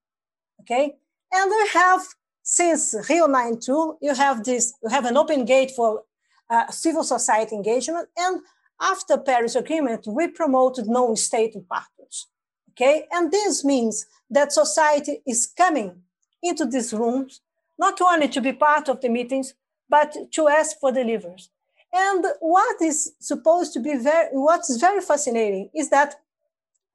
[0.60, 0.94] okay?
[1.32, 2.02] And we have,
[2.42, 6.02] since Rio 92, you have this, you have an open gate for
[6.48, 8.08] uh, civil society engagement.
[8.16, 8.40] And
[8.80, 12.26] after Paris Agreement, we promoted non-state partners,
[12.70, 13.06] okay?
[13.12, 16.02] And this means that society is coming
[16.42, 17.40] into these rooms,
[17.78, 19.54] not only to be part of the meetings,
[19.88, 21.50] but to ask for deliverance.
[21.92, 26.14] And what is supposed to be very, what's very fascinating is that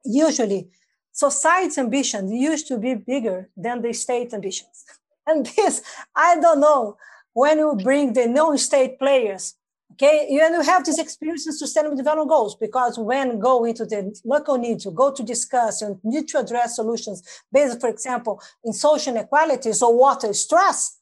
[0.04, 0.70] usually
[1.12, 4.84] society's ambitions used to be bigger than the state ambitions.
[5.28, 5.82] And this,
[6.14, 6.98] I don't know,
[7.32, 9.54] when you bring the non-state players
[9.98, 14.14] Okay, and you have this experience in sustainable development goals because when go into the
[14.26, 18.74] local needs, you go to discuss and need to address solutions based, for example, in
[18.74, 20.98] social inequalities or water stress,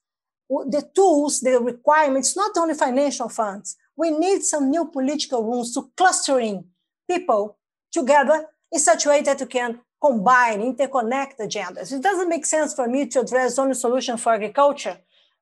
[0.49, 5.90] the tools, the requirements, not only financial funds, we need some new political rules to
[5.97, 6.64] clustering
[7.11, 7.59] people
[7.90, 11.92] together in such a way that you can combine, interconnect agendas.
[11.92, 14.99] It doesn't make sense for me to address only solution for agriculture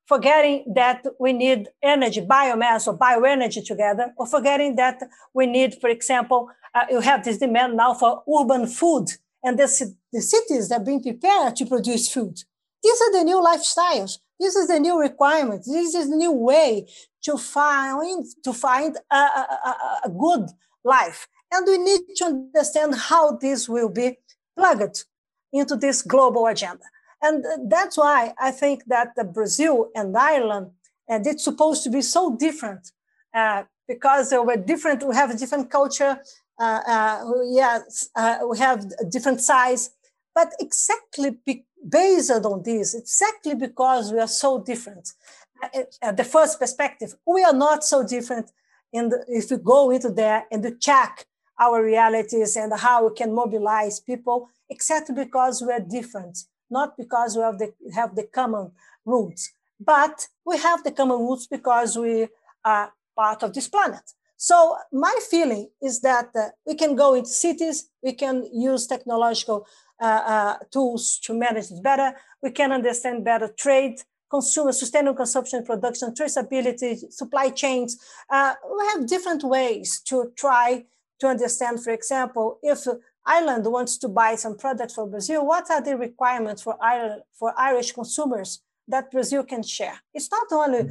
[0.07, 5.03] forgetting that we need energy, biomass or bioenergy together, or forgetting that
[5.35, 9.09] we need, for example, uh, you have this demand now for urban food,
[9.43, 12.43] and the, the cities are being prepared to produce food.
[12.83, 14.19] These are the new lifestyles.
[14.41, 15.65] This is the new requirement.
[15.65, 16.89] This is the new way
[17.23, 20.49] to find to find a, a, a good
[20.85, 21.29] life.
[21.53, 24.19] And we need to understand how this will be
[24.57, 25.05] plugged
[25.53, 26.85] into this global agenda.
[27.23, 30.73] And that's why I think that Brazil and Ireland,
[31.09, 32.91] and it's supposed to be so different
[33.33, 36.21] uh, because we're different, we have a different culture,
[36.59, 39.91] uh, uh, yes, uh, we have a different size,
[40.35, 45.13] but exactly be- based on this, exactly because we are so different.
[46.03, 48.51] At the first perspective, we are not so different
[48.93, 51.27] in the, if we go into there and check
[51.59, 57.37] our realities and how we can mobilize people, except because we are different, not because
[57.37, 58.73] we have the, have the common
[59.05, 62.29] roots, but we have the common roots because we
[62.65, 64.07] are part of this planet.
[64.37, 69.67] So my feeling is that uh, we can go into cities, we can use technological
[70.01, 75.65] uh, uh, tools to manage it better, we can understand better trade, consumer, sustainable consumption,
[75.65, 77.99] production, traceability, supply chains.
[78.29, 80.85] Uh, we have different ways to try
[81.21, 82.81] to understand, for example, if
[83.27, 87.55] Ireland wants to buy some product from Brazil, what are the requirements for, Ireland, for
[87.59, 90.01] Irish consumers that Brazil can share?
[90.13, 90.91] It's not only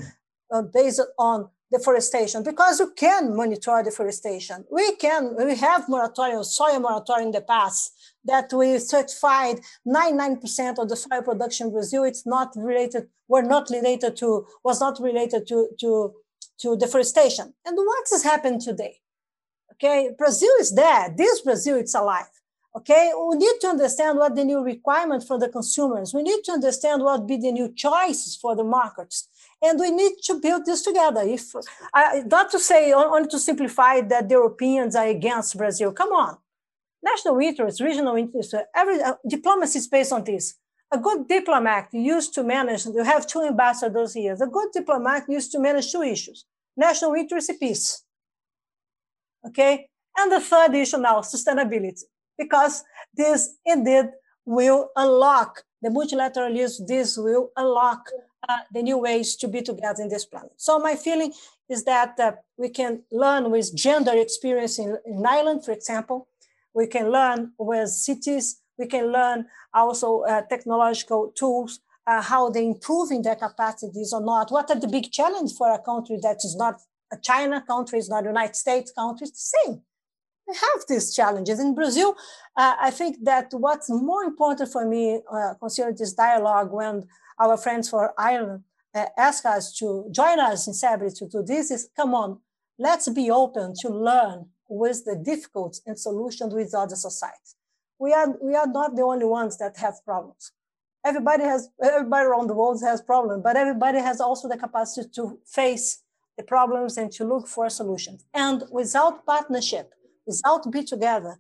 [0.51, 4.65] uh, based on deforestation because you can monitor deforestation.
[4.69, 7.93] We can, we have moratorium, soy moratorium in the past
[8.25, 12.03] that we certified 99% of the soy production in Brazil.
[12.03, 16.13] It's not related, were not related to, was not related to, to,
[16.59, 17.53] to deforestation.
[17.65, 19.00] And what has happened today?
[19.83, 21.11] Okay, Brazil is there.
[21.17, 22.29] This Brazil, it's alive.
[22.75, 26.13] Okay, we need to understand what the new requirement for the consumers.
[26.13, 29.27] We need to understand what be the new choices for the markets
[29.61, 31.21] and we need to build this together.
[31.23, 31.53] If
[32.27, 35.91] not to say only to simplify that the Europeans are against Brazil.
[35.91, 36.37] Come on,
[37.03, 40.55] national interests, regional interests, every uh, diplomacy is based on this.
[40.91, 42.85] A good diplomat used to manage.
[42.85, 44.37] You have two ambassadors here.
[44.39, 46.45] A good diplomat used to manage two issues:
[46.77, 48.03] national interest and peace.
[49.47, 52.03] Okay, and the third issue now, sustainability,
[52.37, 52.83] because
[53.13, 54.05] this indeed
[54.45, 56.87] will unlock the multilateralism.
[56.87, 58.07] This will unlock
[58.47, 60.53] uh, the new ways to be together in this planet.
[60.57, 61.33] So my feeling
[61.69, 66.27] is that uh, we can learn with gender experience in, in Ireland, for example.
[66.73, 68.61] We can learn with cities.
[68.77, 74.51] We can learn also uh, technological tools, uh, how they're improving their capacities or not.
[74.51, 76.81] What are the big challenges for a country that is not
[77.11, 79.27] a China country, is not a United States country?
[79.27, 79.81] It's the same.
[80.47, 81.59] We have these challenges.
[81.59, 82.15] In Brazil,
[82.57, 87.07] uh, I think that what's more important for me, uh, considering this dialogue when
[87.39, 91.71] our friends for Ireland uh, ask us to join us in CEBRI to do this
[91.71, 92.39] is come on,
[92.77, 97.55] let's be open to learn with the difficulties and solutions with other societies.
[97.99, 100.51] We are, we are not the only ones that have problems.
[101.05, 105.39] Everybody has, everybody around the world has problems, but everybody has also the capacity to
[105.45, 106.03] face
[106.41, 108.19] the problems and to look for solutions.
[108.33, 109.87] And without partnership,
[110.25, 111.33] without be together,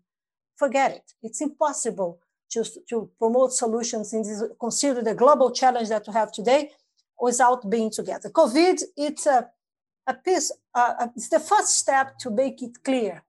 [0.55, 1.07] forget it.
[1.23, 2.19] It's impossible
[2.53, 6.71] to, to promote solutions in this, consider the global challenge that we have today
[7.19, 8.29] without being together.
[8.29, 9.39] COVID, it's a,
[10.07, 13.23] a piece, uh, it's the first step to make it clear,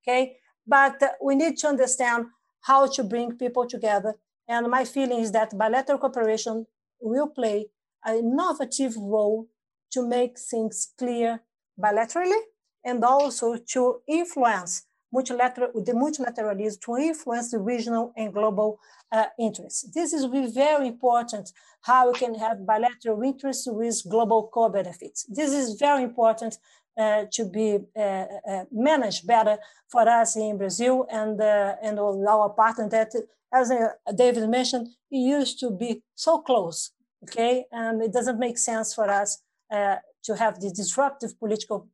[0.00, 0.36] okay?
[0.66, 2.26] But uh, we need to understand
[2.60, 4.14] how to bring people together.
[4.46, 6.66] And my feeling is that bilateral cooperation
[7.00, 7.58] will play
[8.04, 9.48] an innovative role
[9.92, 11.42] to make things clear
[11.78, 12.40] bilaterally
[12.84, 18.78] and also to influence multilateral, the multilateralism to influence the regional and global
[19.12, 19.90] uh, interests.
[19.94, 20.24] This is
[20.54, 25.24] very important, how we can have bilateral interests with global co-benefits.
[25.28, 26.58] This is very important
[26.98, 29.56] uh, to be uh, uh managed better
[29.88, 33.12] for us in Brazil and, uh, and our partner that,
[33.54, 36.90] as uh, David mentioned, used to be so close,
[37.22, 37.64] okay?
[37.70, 41.88] And it doesn't make sense for us to have the disruptive political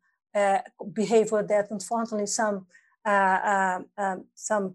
[0.92, 2.66] behavior that unfortunately some
[3.06, 4.74] uh, uh, um, some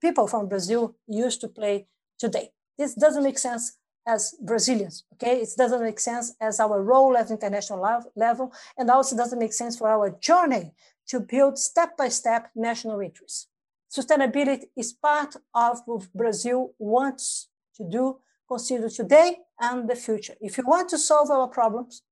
[0.00, 1.86] people from Brazil used to play
[2.18, 2.50] today.
[2.76, 5.40] This doesn't make sense as Brazilians, okay?
[5.40, 7.80] It doesn't make sense as our role at international
[8.14, 10.72] level, and also doesn't make sense for our journey
[11.08, 13.48] to build step-by-step national interests.
[13.90, 18.18] Sustainability is part of what Brazil wants to do,
[18.48, 20.34] consider today and the future.
[20.40, 22.02] If you want to solve our problems,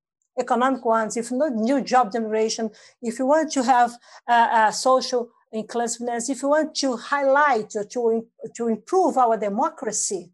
[0.40, 2.70] economic ones, if not new job generation,
[3.02, 3.92] if you want to have
[4.28, 8.26] uh, social inclusiveness, if you want to highlight or to,
[8.56, 10.32] to improve our democracy,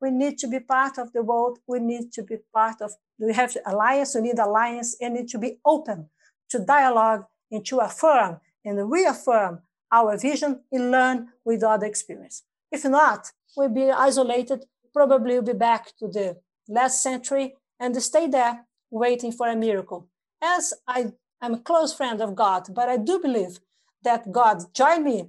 [0.00, 1.58] we need to be part of the world.
[1.66, 5.38] We need to be part of, we have alliance, we need alliance, and need to
[5.38, 6.10] be open
[6.50, 12.42] to dialogue and to affirm and reaffirm our vision and learn with other experience.
[12.70, 18.26] If not, we'll be isolated, probably we'll be back to the last century and stay
[18.26, 20.06] there waiting for a miracle.
[20.40, 23.58] As I am a close friend of God, but I do believe
[24.04, 25.26] that God join me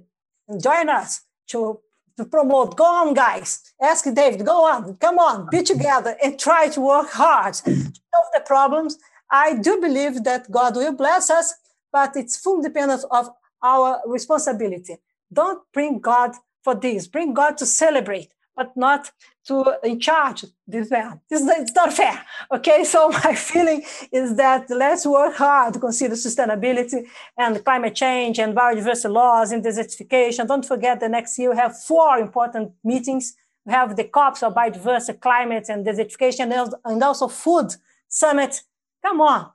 [0.48, 1.80] and join us to,
[2.16, 2.76] to promote.
[2.76, 3.60] Go on, guys.
[3.82, 8.30] Ask David, go on, come on, be together and try to work hard to solve
[8.34, 8.98] the problems.
[9.30, 11.54] I do believe that God will bless us,
[11.92, 13.30] but it's full dependence of
[13.62, 14.96] our responsibility.
[15.32, 17.08] Don't bring God for this.
[17.08, 19.12] Bring God to celebrate, but not
[19.46, 21.20] to in charge this man.
[21.28, 22.24] This, it's not fair.
[22.50, 28.38] Okay, so my feeling is that let's work hard to consider sustainability and climate change
[28.38, 30.48] and biodiversity laws and desertification.
[30.48, 33.36] Don't forget the next year we have four important meetings.
[33.66, 37.74] We have the COPs of biodiversity, climate, and desertification, and also food
[38.08, 38.62] summit.
[39.04, 39.50] Come on,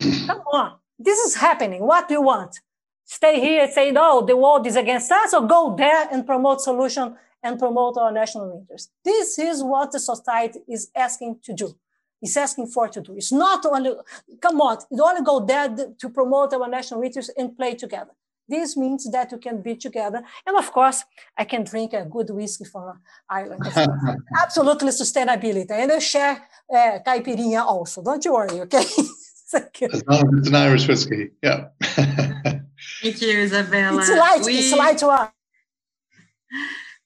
[0.26, 0.76] come on.
[0.98, 1.86] This is happening.
[1.86, 2.60] What do you want?
[3.06, 6.60] Stay here and say, no, the world is against us, or go there and promote
[6.60, 8.90] solution and promote our national interests.
[9.04, 11.76] This is what the society is asking to do.
[12.22, 13.14] It's asking for to do.
[13.14, 13.92] It's not only,
[14.40, 15.68] come on, you only go there
[16.00, 18.12] to promote our national interests and play together.
[18.48, 20.22] This means that we can be together.
[20.46, 21.04] And of course,
[21.36, 23.62] I can drink a good whiskey from Ireland.
[24.42, 25.70] Absolutely sustainability.
[25.70, 26.42] And I share
[26.74, 28.02] uh, caipirinha also.
[28.02, 28.84] Don't you worry, okay?
[29.50, 29.88] Thank you.
[29.92, 31.68] As long as it's an Irish whiskey, yeah.
[31.80, 34.00] Thank you, Izabella.
[34.00, 35.28] It's light, we, it's light one.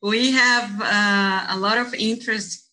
[0.03, 2.69] We have uh, a lot of interest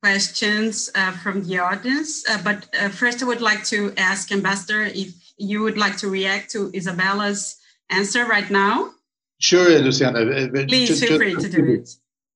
[0.00, 4.82] questions uh, from the audience, uh, but uh, first I would like to ask Ambassador
[4.82, 7.56] if you would like to react to Izabella's
[7.90, 8.92] answer right now.
[9.40, 10.20] Sure, Luciana.
[10.20, 11.90] Uh, Please just, feel free to do it.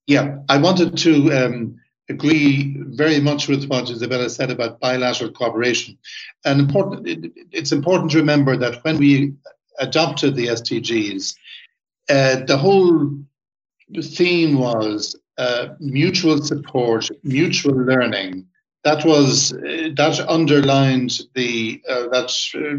[0.06, 5.98] Yeah, I wanted to um, agree very much with what Izabella said about bilateral cooperation.
[6.44, 9.34] And important, it, it's important to remember that when we
[9.78, 11.34] adopted the SDGs,
[12.08, 13.10] uh, the whole
[14.02, 18.46] theme was uh, mutual support, mutual learning.
[18.84, 22.78] That was uh, that underlined the uh, that's uh,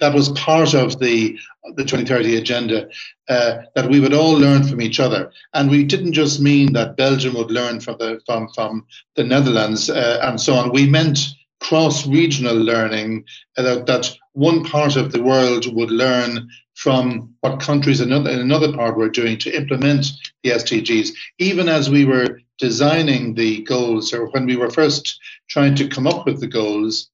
[0.00, 1.38] that was part of the
[1.76, 2.88] the 2030 agenda
[3.28, 6.96] uh, that we would all learn from each other, and we didn't just mean that
[6.96, 10.72] Belgium would learn from the from from the Netherlands uh, and so on.
[10.72, 11.18] We meant
[11.60, 13.24] cross regional learning
[13.56, 18.96] that, that one part of the world would learn from what countries in another, part
[18.96, 20.06] were doing to implement
[20.42, 21.10] the SDGs.
[21.38, 25.18] Even as we were designing the goals, or when we were first
[25.48, 27.10] trying to come up with the goals,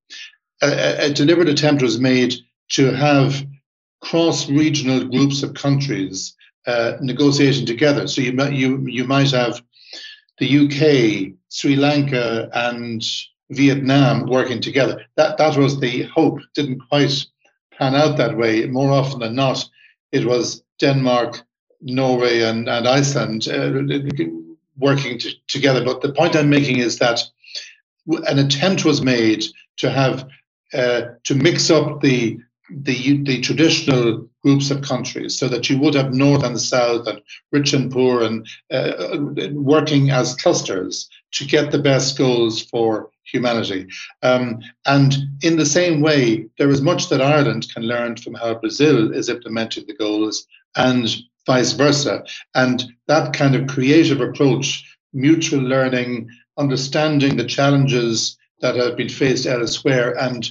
[0.62, 2.34] a, a deliberate attempt was made
[2.70, 3.44] to have
[4.00, 6.34] cross regional groups of countries
[6.66, 8.06] uh, negotiating together.
[8.06, 9.60] So you, you, you might have
[10.38, 13.02] the UK, Sri Lanka, and
[13.50, 15.02] Vietnam working together.
[15.16, 16.40] That, that was the hope.
[16.54, 17.12] Didn't quite
[17.78, 18.66] pan out that way.
[18.66, 19.64] More often than not,
[20.12, 21.42] it was Denmark,
[21.82, 23.72] Norway, and, and Iceland uh,
[24.78, 25.84] working t- together.
[25.84, 27.20] But the point I'm making is that
[28.28, 29.44] an attempt was made
[29.78, 30.28] to have
[30.74, 32.38] uh, to mix up the
[32.70, 37.20] the the traditional groups of countries so that you would have north and south and
[37.52, 39.18] rich and poor and uh,
[39.52, 43.86] working as clusters to get the best goals for humanity.
[44.22, 48.54] Um, and in the same way, there is much that Ireland can learn from how
[48.54, 51.14] Brazil is implementing the goals and
[51.46, 52.24] vice versa.
[52.54, 59.46] And that kind of creative approach, mutual learning, understanding the challenges that have been faced
[59.46, 60.48] elsewhere and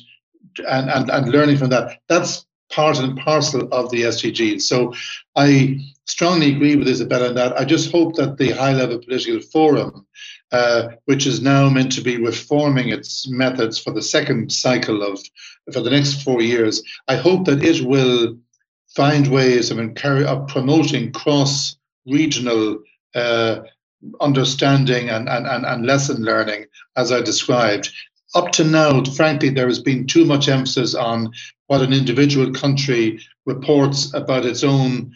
[0.67, 4.61] and, and, and learning from that, that's part and parcel of the SDGs.
[4.61, 4.93] So
[5.35, 7.59] I strongly agree with Izabella on that.
[7.59, 10.05] I just hope that the high level political forum
[10.51, 15.21] uh, which is now meant to be reforming its methods for the second cycle of
[15.73, 16.81] for the next four years.
[17.07, 18.37] I hope that it will
[18.95, 21.75] find ways of, of promoting cross
[22.05, 22.79] regional
[23.13, 23.59] uh,
[24.21, 27.89] understanding and, and, and, and lesson learning, as I described.
[28.35, 31.31] Up to now, frankly, there has been too much emphasis on
[31.67, 35.13] what an individual country reports about its own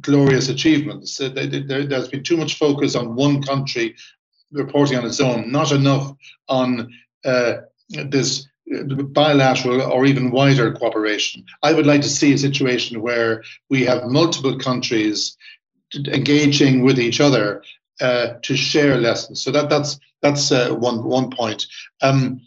[0.00, 1.18] glorious achievements.
[1.18, 3.96] There, has been too much focus on one country
[4.52, 6.12] reporting on its own, not enough
[6.48, 6.92] on
[7.24, 7.54] uh,
[7.88, 8.46] this
[9.12, 11.44] bilateral or even wider cooperation.
[11.62, 15.36] I would like to see a situation where we have multiple countries
[15.94, 17.62] engaging with each other
[18.00, 19.42] uh, to share lessons.
[19.42, 21.66] So that that's that's uh, one one point.
[22.00, 22.40] Um,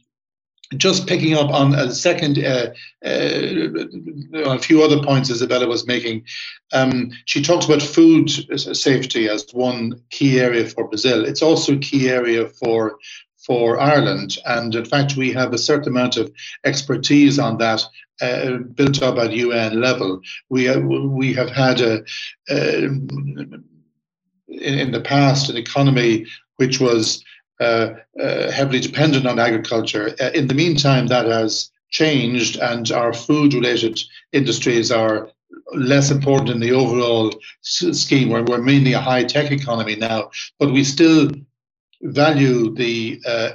[0.78, 2.68] just picking up on a second, uh,
[3.06, 3.86] uh,
[4.34, 6.26] a few other points Izabella was making.
[6.72, 11.26] Um, she talks about food safety as one key area for Brazil.
[11.26, 12.98] It's also a key area for
[13.46, 16.32] for Ireland, and in fact, we have a certain amount of
[16.64, 17.84] expertise on that
[18.22, 20.22] uh, built up at UN level.
[20.50, 22.04] We uh, we have had a,
[22.50, 23.64] uh, in,
[24.48, 26.26] in the past an economy
[26.58, 27.24] which was
[28.52, 30.16] heavily dependent on agriculture.
[30.20, 34.00] Uh, in the meantime, that has changed, and our food related
[34.32, 35.30] industries are
[35.76, 38.30] less important in the overall scheme.
[38.30, 41.30] We're, we're mainly a high tech economy now, but we still
[42.04, 43.52] value the uh,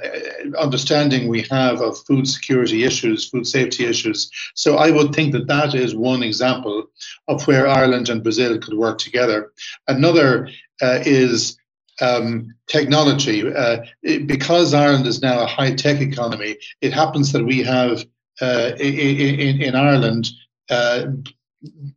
[0.57, 4.31] understanding we have of food security issues, food safety issues.
[4.55, 6.87] So I would think that that is one example
[7.27, 9.51] of where Ireland and Brazil could work together.
[9.87, 10.49] Another
[10.81, 11.58] uh, is
[12.01, 13.51] um, technology.
[13.51, 18.05] Uh, it, because Ireland is now a high tech economy, it happens that we have
[18.41, 20.29] uh, in, in, Ireland
[20.69, 21.07] uh,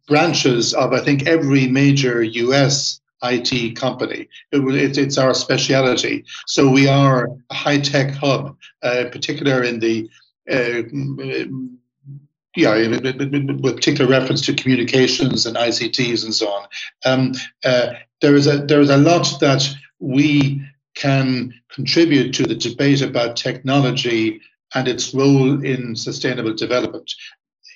[0.09, 4.29] branches of, I think, every major US IT company.
[4.51, 6.25] It, it, it's our speciality.
[6.47, 10.11] So we are a high tech hub, uh, particular in the
[10.51, 10.83] uh,
[12.57, 16.69] yeah, with particular reference to communications and ICTs and so on.
[17.05, 17.33] Um,
[17.65, 19.69] uh, there is a there is a lot that
[20.03, 20.61] we
[20.95, 24.41] can contribute to the debate about technology
[24.75, 27.11] and its role in sustainable development.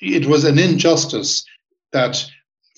[0.02, 1.44] It was an injustice
[1.92, 2.22] that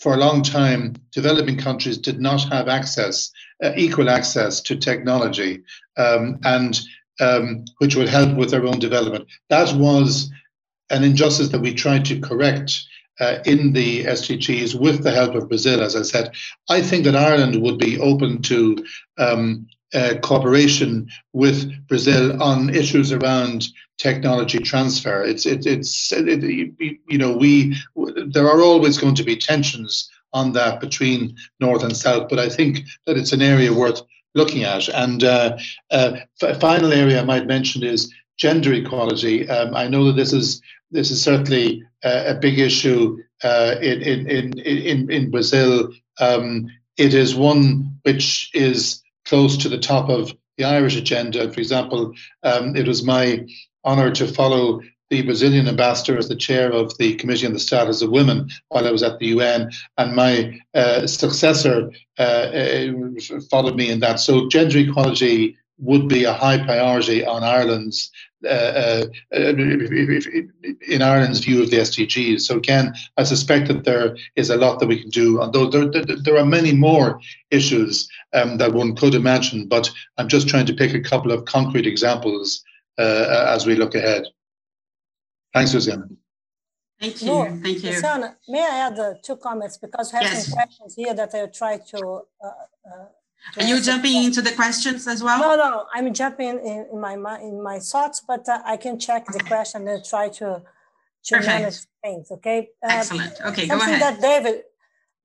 [0.00, 3.32] for a long time, developing countries did not have access,
[3.64, 5.62] uh, equal access to technology,
[5.96, 6.80] um, and
[7.20, 9.26] um, which would help with their own development.
[9.48, 10.30] That was
[10.90, 12.84] an injustice that we tried to correct
[13.20, 16.32] uh, in the SDGs with the help of Brazil, as I said.
[16.68, 18.84] I think that Ireland would be open to
[19.18, 25.22] um, uh, cooperation with Brazil on issues around technology transfer.
[25.22, 26.42] It's it, it's it,
[27.08, 27.76] you know we
[28.26, 32.48] there are always going to be tensions on that between north and south, but I
[32.48, 34.02] think that it's an area worth
[34.34, 34.88] looking at.
[34.88, 35.56] And uh,
[35.90, 36.18] uh,
[36.60, 39.48] final area I might mention is gender equality.
[39.48, 44.26] Um, I know that this is this is certainly uh, a big issue uh, in,
[44.28, 45.92] in in in Brazil.
[46.20, 51.50] Um, it is one which is close to the top of the Irish agenda.
[51.52, 53.46] For example, um, it was my
[53.84, 54.80] honour to follow
[55.10, 58.86] the Brazilian ambassador as the chair of the Committee on the Status of Women while
[58.86, 62.92] I was at the UN, and my uh, successor uh, uh,
[63.50, 64.20] followed me in that.
[64.20, 68.10] So, gender equality would be a high priority on Ireland's
[68.44, 72.42] uh, uh, in Ireland's view of the SDGs.
[72.42, 75.40] So again, I suspect that there is a lot that we can do.
[75.40, 77.20] Although there, there, there are many more
[77.50, 81.46] issues um, that one could imagine, but I'm just trying to pick a couple of
[81.46, 82.62] concrete examples
[82.96, 84.24] uh, as we look ahead.
[85.52, 86.06] Thanks, Susanna.
[87.00, 87.26] Thank you.
[87.26, 87.92] No, Thank you.
[87.92, 90.46] Susanna, may I add uh, two comments because we have yes.
[90.46, 93.04] some questions here that I'll try to uh, uh
[93.56, 95.40] are you jumping into the questions as well?
[95.40, 99.26] No, no, I'm jumping in, in my in my thoughts, but uh, I can check
[99.26, 100.62] the question and try to
[101.24, 101.46] to Perfect.
[101.46, 102.30] manage things.
[102.30, 102.68] Okay.
[102.82, 103.32] Uh, Excellent.
[103.46, 104.00] Okay, go ahead.
[104.00, 104.62] that David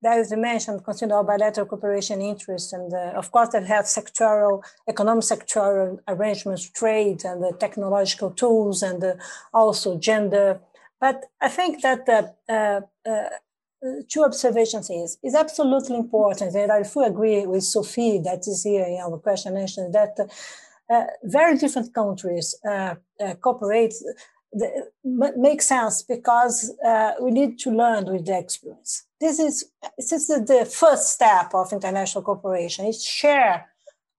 [0.02, 5.24] David mentioned consider our bilateral cooperation interests, and uh, of course that have sectoral, economic
[5.24, 9.02] sectoral arrangements, trade, and the technological tools, and
[9.52, 10.60] also gender.
[11.00, 13.28] But I think that uh, uh,
[14.08, 18.84] two observations is is absolutely important, and I fully agree with Sophie that is here
[18.84, 20.18] in our question mentioned that
[20.90, 23.94] uh, very different countries uh, uh, cooperate
[24.52, 24.90] the,
[25.36, 29.04] makes sense because uh, we need to learn with the experience.
[29.20, 29.64] This is
[29.98, 32.86] this is the, first step of international cooperation.
[32.86, 33.66] Is share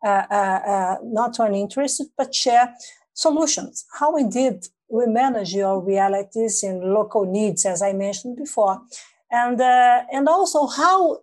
[0.05, 2.75] uh, uh, not only interests but share
[3.13, 3.85] solutions.
[3.99, 8.81] How we did we manage your realities and local needs, as I mentioned before,
[9.31, 11.19] and uh, and also how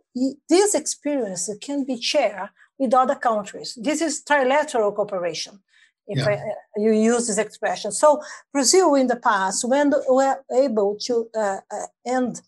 [0.49, 2.49] this experience can be shared
[2.79, 3.79] with other countries.
[3.81, 5.61] This is trilateral cooperation,
[6.07, 6.29] if yeah.
[6.29, 6.39] I, uh,
[6.77, 7.93] you use this expression.
[7.93, 8.21] So
[8.53, 12.43] Brazil in the past, when we were able to uh, uh end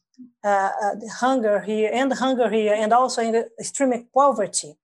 [0.44, 4.74] uh, uh, the hunger here, end hunger here, and also in the extreme poverty.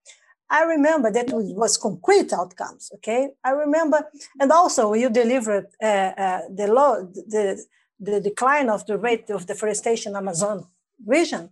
[0.52, 2.90] I remember that it was concrete outcomes.
[2.96, 4.04] Okay, I remember,
[4.40, 6.96] and also you delivered the law,
[7.28, 7.64] the
[8.00, 10.66] the decline of the rate of deforestation Amazon
[11.06, 11.50] region,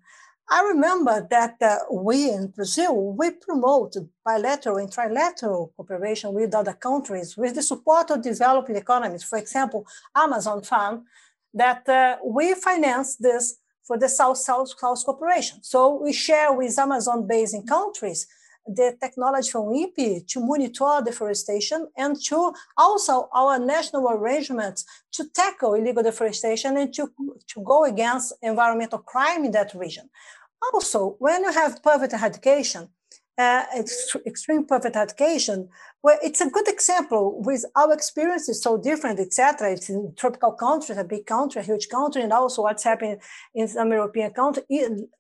[0.51, 6.73] I remember that uh, we in Brazil, we promote bilateral and trilateral cooperation with other
[6.73, 9.25] countries with the support of developing economies.
[9.25, 9.87] For example,
[10.17, 11.03] Amazon Fund,
[11.53, 15.63] that uh, we finance this for the South-South South cooperation.
[15.63, 18.27] So we share with Amazon basin countries
[18.69, 25.75] the technology from INPE to monitor deforestation and to also our national arrangements to tackle
[25.75, 27.11] illegal deforestation and to,
[27.47, 30.09] to go against environmental crime in that region.
[30.75, 32.89] Also, when you have poverty eradication,
[33.39, 33.65] uh,
[34.27, 35.69] extreme poverty eradication,
[36.03, 39.73] well, it's a good example with our experience is so different, etc.
[39.73, 43.19] It's in tropical countries, a big country, a huge country, and also what's happening
[43.55, 44.65] in some European countries,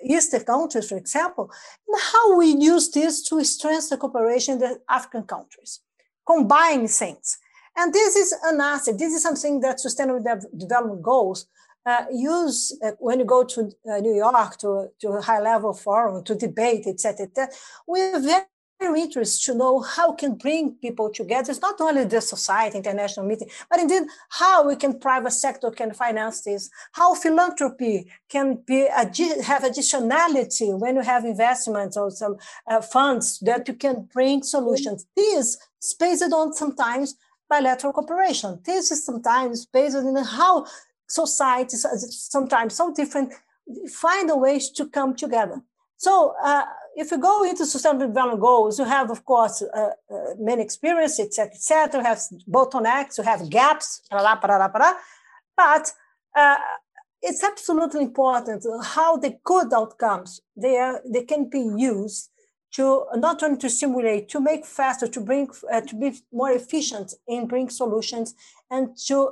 [0.02, 1.50] Eastern countries, for example,
[1.86, 5.80] and how we use this to strengthen the cooperation in the African countries.
[6.28, 7.38] combine things.
[7.76, 8.98] And this is an asset.
[8.98, 10.22] This is something that Sustainable
[10.56, 11.46] Development Goals
[11.86, 15.72] uh, use uh, when you go to uh, New York to, to a high level
[15.72, 17.26] forum to debate, etc.
[17.36, 17.48] Et
[17.86, 21.50] we're very interested to know how can bring people together.
[21.50, 25.92] It's not only the society, international meeting, but indeed how we can private sector can
[25.92, 32.80] finance this, how philanthropy can be have additionality when you have investments or some uh,
[32.80, 35.06] funds that you can bring solutions.
[35.16, 37.16] This is based on sometimes
[37.48, 38.60] bilateral cooperation.
[38.64, 40.66] This is sometimes based on how
[41.08, 43.32] societies, sometimes so different,
[43.90, 45.62] find a ways to come together.
[45.96, 46.64] So uh,
[46.96, 51.18] if you go into sustainable development goals, you have, of course, uh, uh, many experience,
[51.18, 52.00] etc., etc.
[52.00, 55.92] You have bottlenecks, you have gaps, but
[56.36, 56.56] uh,
[57.20, 62.30] it's absolutely important how the good outcomes they are, they can be used
[62.72, 67.14] to not only to simulate, to make faster, to bring, uh, to be more efficient
[67.26, 68.34] in bring solutions,
[68.70, 69.30] and to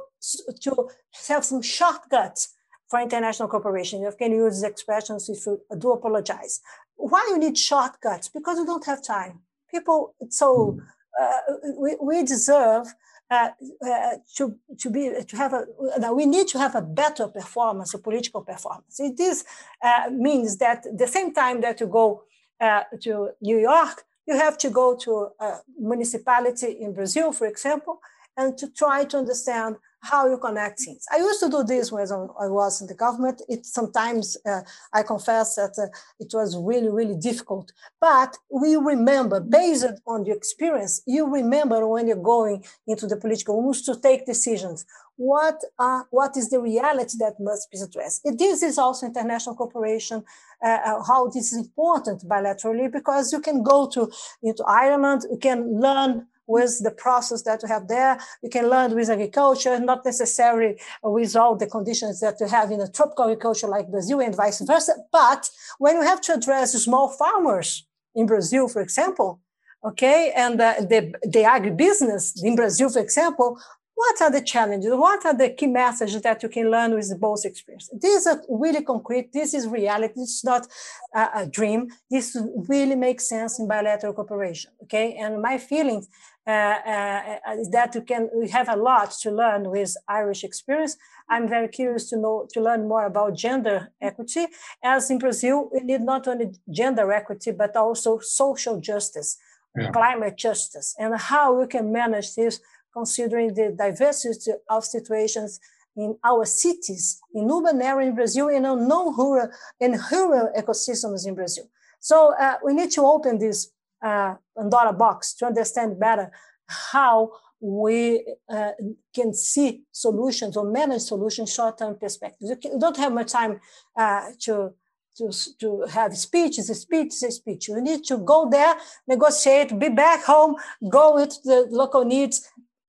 [0.61, 0.89] to
[1.28, 2.55] have some shortcuts
[2.89, 4.01] for international cooperation.
[4.01, 6.61] You can use expressions if you do apologize
[6.97, 8.28] why you need shortcuts?
[8.28, 9.41] Because you don't have time.
[9.70, 10.80] People, so hmm.
[11.20, 12.89] uh, we, we deserve
[13.28, 13.49] uh,
[13.84, 17.99] uh, to to be to have a we need to have a better performance, a
[17.99, 19.01] political performance.
[19.01, 19.45] It is
[19.82, 22.22] uh, means that the same time that you go
[22.61, 28.00] uh, to New York, you have to go to a municipality in Brazil, for example,
[28.36, 29.76] and to try to understand
[30.11, 31.04] how you connect things.
[31.12, 32.07] I used to do this when
[32.44, 33.42] I was in the government.
[33.48, 35.88] It sometimes, uh, I confess that uh,
[36.18, 37.72] it was really, really difficult.
[38.00, 43.61] But we remember, based on the experience, you remember when you're going into the political
[43.61, 44.86] rooms to take decisions.
[45.16, 48.20] What are, what is the reality that must be addressed?
[48.24, 50.22] This is also international cooperation,
[50.62, 54.11] uh, uh, how this is important bilaterally, because you can go to
[54.42, 58.18] into Ireland, you can learn with the process that we have there.
[58.42, 62.80] You can learn with agriculture, not necessarily with all the conditions that you have in
[62.80, 64.94] a tropical agriculture like Brazil and vice versa.
[65.12, 69.40] But when you have to address small farmers in Brazil, for example,
[69.84, 73.59] okay, and uh, the, the agribusiness in Brazil, for example,
[73.97, 74.90] what are the challenges?
[74.92, 77.88] What are the key messages that you can learn with both experience?
[77.99, 79.32] These are really concrete.
[79.32, 80.20] This is reality.
[80.20, 80.66] It's not
[81.14, 81.88] a, a dream.
[82.11, 82.36] This
[82.68, 84.70] really makes sense in bilateral cooperation.
[84.82, 85.14] Okay.
[85.14, 86.09] And my feelings
[86.47, 90.44] Uh, uh, uh, is that you can we have a lot to learn with Irish
[90.44, 90.97] experience.
[91.28, 94.47] I'm very curious to know to learn more about gender equity.
[94.80, 99.38] As in Brazil, we need not only gender equity but also social justice,
[99.76, 99.90] yeah.
[99.90, 102.61] climate justice, and how we can manage this
[102.92, 105.59] considering the diversity of situations
[105.97, 109.49] in our cities, in urban area in Brazil, and in non-rural
[109.80, 111.64] and rural ecosystems in Brazil.
[111.99, 113.72] So uh, we need to open this
[114.03, 116.30] uh, Pandora box to understand better
[116.66, 117.30] how
[117.61, 118.72] we uh,
[119.14, 122.51] can see solutions or manage solutions short-term perspectives.
[122.62, 123.61] You don't have much time
[123.97, 124.74] uh, to,
[125.16, 125.30] to,
[125.61, 127.68] to have speeches, a speech is a speech.
[127.68, 128.76] You need to go there,
[129.09, 130.57] negotiate, be back home,
[130.90, 132.47] go with the local needs,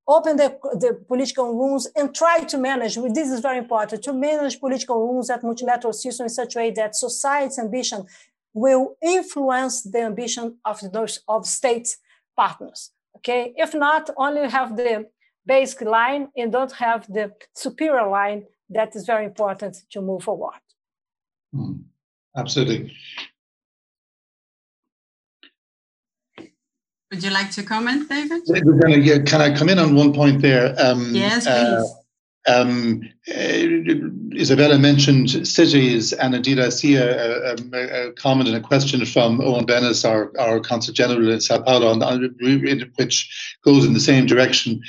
[0.07, 4.59] open the, the political rooms and try to manage, this is very important, to manage
[4.59, 8.05] political rooms at multilateral system in such a way that society's ambition
[8.63, 11.97] will influence the ambition of those of states
[12.35, 12.91] partners.
[13.17, 14.93] Okay, if not, only have the
[15.45, 18.39] basic line and don't have the superior line.
[18.69, 20.61] That is very important to move forward.
[21.55, 21.83] Mm,
[22.35, 22.91] absolutely.
[27.09, 28.41] Would you like to comment, David?
[29.25, 30.75] Can I come in on one point there?
[30.85, 31.89] Um, yes, uh, please.
[31.89, 31.96] Uh,
[32.47, 33.33] um, uh,
[34.39, 39.39] Izabella mentioned cities, and indeed I see a, a, a, comment and a question from
[39.39, 41.97] Eoin Bennis, our, our Consul General in Sao Paulo,
[42.95, 44.81] which goes in the same direction.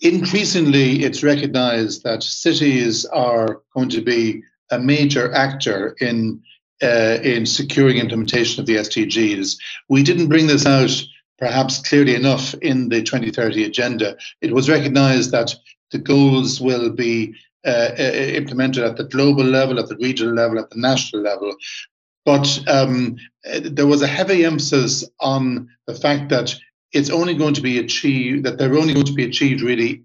[0.00, 6.42] Increasingly, it's recognized that cities are going to be a major actor in
[6.82, 9.56] uh, in securing implementation of the SDGs.
[9.88, 10.90] We didn't bring this out
[11.38, 14.16] perhaps clearly enough in the 2030 agenda.
[14.40, 15.54] It was recognized that
[15.92, 17.34] the goals will be
[17.64, 21.54] uh, implemented at the global level, at the regional level, at the national level.
[22.24, 23.16] But um,
[23.62, 26.54] there was a heavy emphasis on the fact that
[26.92, 30.02] it's only going to be achieved, that they're only going to be achieved really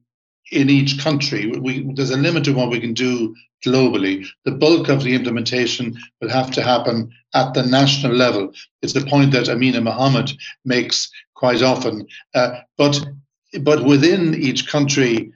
[0.52, 1.52] in each country.
[1.52, 3.36] We, there's a limit to what we can do
[3.66, 4.26] globally.
[4.46, 8.54] The bulk of the implementation will have to happen at the national level.
[8.82, 10.32] It's the point that Amina Mohammed
[10.64, 12.08] makes quite often.
[12.34, 13.00] Uh, but
[13.62, 15.32] but within each country,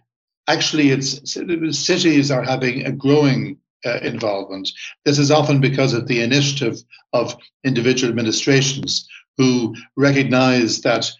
[0.47, 1.37] actually, it's
[1.77, 4.69] cities are having a growing uh, involvement.
[5.05, 6.77] This is often because of the initiative
[7.13, 11.11] of individual administrations who recognise that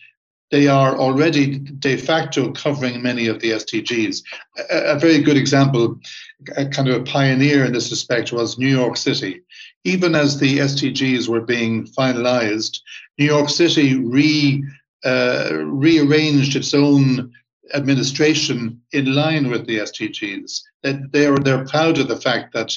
[0.52, 4.22] they are already de facto covering many of the SDGs.
[4.70, 5.98] A, a, very good example,
[6.58, 9.42] a kind of a pioneer in this respect, was New York City.
[9.86, 12.80] Even as the SDGs were being finalized,
[13.18, 14.64] New York City re,
[15.06, 17.32] uh, rearranged its own
[17.74, 20.62] administration in line with the SDGs.
[20.84, 22.72] That they're they're proud of the fact that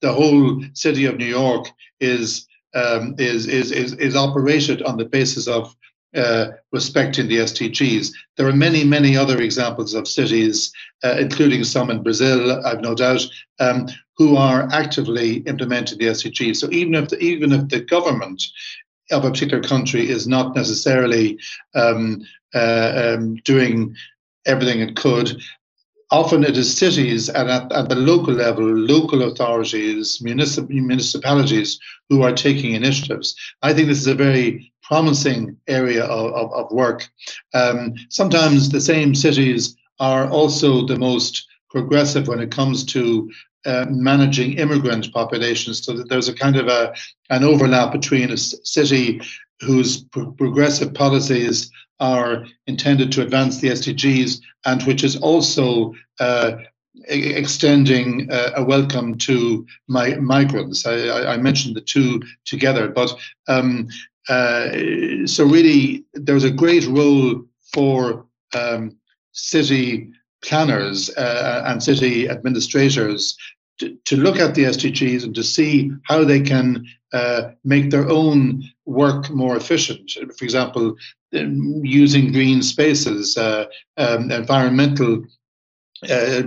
[0.00, 1.66] the whole city of New York
[2.00, 5.74] is um, is, is is is operated on the basis of
[6.14, 8.12] uh, respecting the SDGs.
[8.36, 10.72] There are many, many other examples of cities,
[11.04, 13.22] uh, including some in Brazil, I've no doubt,
[13.60, 13.86] um,
[14.16, 16.56] who are actively implementing the SDGs.
[16.56, 18.42] So even if the, even if the government
[19.12, 21.38] of a particular country is not necessarily
[21.74, 22.22] um,
[22.54, 23.94] uh, um, doing
[24.46, 25.40] everything it could,
[26.10, 31.78] often it is cities and at, at the local level, local authorities, municip- municipalities
[32.08, 33.34] who are taking initiatives.
[33.62, 37.08] I think this is a very promising area of, of, of work.
[37.54, 43.30] Um, sometimes the same cities are also the most progressive when it comes to
[43.66, 45.84] uh, managing immigrant populations.
[45.84, 46.94] So that there's a kind of a
[47.28, 49.20] an overlap between a city
[49.60, 56.52] whose pro- progressive policies are intended to advance the SDGs and which is also uh,
[57.08, 60.86] extending uh, a welcome to my migrants.
[60.86, 63.14] I, I, mentioned the two together, but
[63.48, 63.88] um,
[64.28, 64.70] uh,
[65.26, 67.42] so really there's a great role
[67.72, 68.96] for um,
[69.32, 70.10] city
[70.42, 73.36] planners uh, and city administrators
[73.78, 78.08] to, to, look at the SDGs and to see how they can uh, make their
[78.08, 80.10] own work more efficient.
[80.36, 80.96] For example,
[81.36, 83.66] um, using green spaces, uh,
[83.96, 85.24] um, environmental
[86.08, 86.42] uh,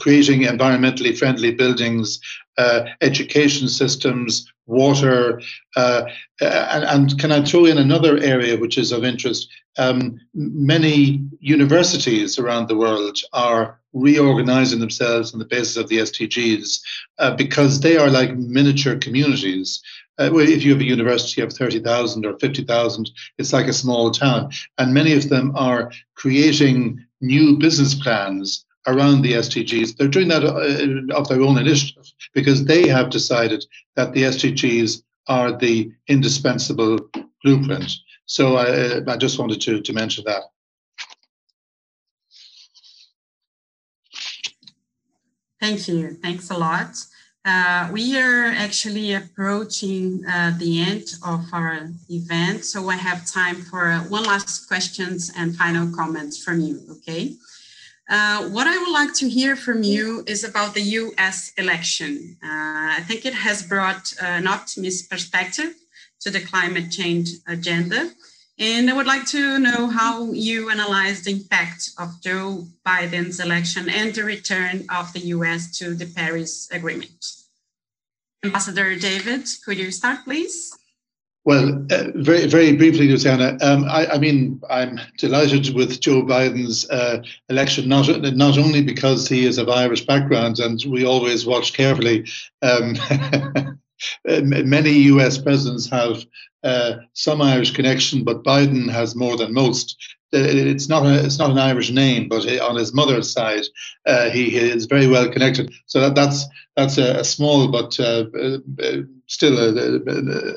[0.00, 2.20] creating environmentally friendly buildings,
[2.58, 5.40] uh, education systems, water,
[5.76, 6.02] uh,
[6.40, 9.48] and, and, can I throw in another area which is of interest?
[9.78, 16.80] Um, many universities around the world are reorganizing themselves on the basis of the SDGs
[17.18, 19.80] uh, because they are like miniature communities.
[20.20, 24.50] Uh, if you have a university of 30,000 or 50,000, it's like a small town.
[24.76, 29.96] And many of them are creating new business plans around the SDGs.
[29.96, 33.64] They're doing that uh, of their own initiative because they have decided
[33.96, 36.98] that the SDGs are the indispensable
[37.42, 37.90] blueprint.
[38.26, 40.42] So I, I just wanted to, to mention that.
[45.60, 46.14] Thank you.
[46.14, 46.96] Thanks a lot.
[47.44, 53.62] Uh, we are actually approaching uh, the end of our event, so I have time
[53.62, 57.34] for one last questions and final comments from you, okay?
[58.10, 62.36] Uh, what I would like to hear from you is about the US election.
[62.42, 65.74] Uh, I think it has brought an optimist perspective
[66.20, 68.10] to the climate change agenda.
[68.60, 73.88] And I would like to know how you analyze the impact of Joe Biden's election
[73.88, 77.24] and the return of the US to the Paris Agreement.
[78.44, 80.76] Ambassador David, could you start, please?
[81.46, 83.56] Well, uh, very very briefly, Luciana.
[83.62, 89.26] Um, I, I, mean, I'm delighted with Joe Biden's uh, election, not not only because
[89.26, 92.26] he is of Irish background, and we always watch carefully.
[92.60, 92.94] Um,
[94.24, 95.38] many U.S.
[95.38, 96.24] presidents have
[96.62, 99.96] uh, some Irish connection, but Biden has more than most.
[100.32, 103.64] Uh, it's not a, it's not an Irish name, but on his mother's side,
[104.06, 105.72] uh, he is very well connected.
[105.86, 106.44] So that, that's
[106.76, 109.96] that's a, a small but uh, uh still a,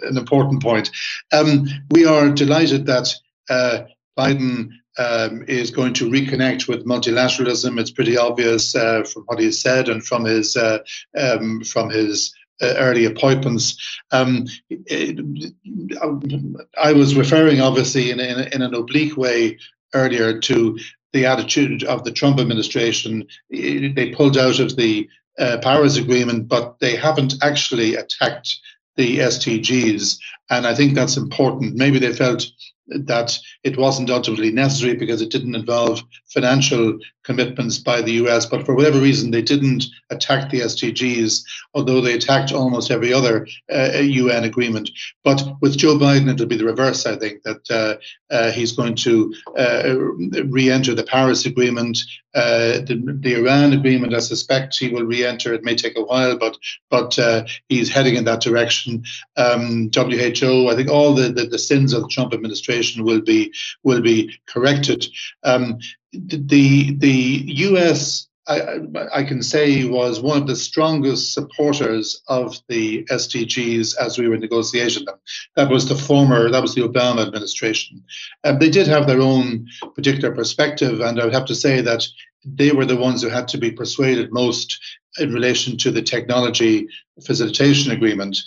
[0.08, 0.92] an important point.
[1.32, 3.14] Um, we are delighted that
[3.50, 3.84] uh,
[4.18, 7.80] Biden um, is going to reconnect with multilateralism.
[7.80, 10.80] It's pretty obvious uh, from what he said and from his uh,
[11.18, 13.78] um, from his uh, early appointments.
[14.12, 15.54] Um, it,
[16.82, 19.60] I was referring, obviously, in, in, in an oblique way
[19.94, 20.78] earlier to
[21.14, 23.28] the attitude of the Trump administration.
[23.50, 25.08] They pulled out of the
[25.38, 28.58] uh, Paris Agreement, but they haven't actually attacked
[28.96, 30.18] the SDGs.
[30.50, 31.76] And I think that's important.
[31.76, 32.46] Maybe they felt
[32.88, 36.02] that it wasn't ultimately necessary because it didn't involve
[36.34, 38.46] financial commitments by the US.
[38.46, 41.44] But for whatever reason, they didn't attack the SDGs,
[41.74, 44.90] although they attacked almost every other uh, UN agreement.
[45.24, 48.96] But with Joe Biden, it'll be the reverse, I think, that uh, uh, he's going
[48.96, 49.96] to uh,
[50.46, 51.98] re enter the Paris Agreement.
[52.36, 55.54] Uh, the, the, Iran agreement, I suspect he will re-enter.
[55.54, 56.58] It may take a while, but
[56.90, 59.04] but uh, he's heading in that direction.
[59.38, 63.54] Um, WHO, I think all the, the, the sins of the Trump administration will be
[63.84, 65.06] will be corrected.
[65.44, 65.78] Um,
[66.14, 68.28] the the U.S.
[68.46, 68.80] I,
[69.14, 74.38] I, can say was one of the strongest supporters of the SDGs as we were
[74.38, 75.16] negotiating them.
[75.56, 78.04] That was the former, that was the Obama administration.
[78.44, 82.06] Um, they did have their own particular perspective, and I would have to say that
[82.44, 84.78] they were the ones who had to be persuaded most
[85.20, 86.88] in relation to the technology
[87.26, 88.38] facilitation agreement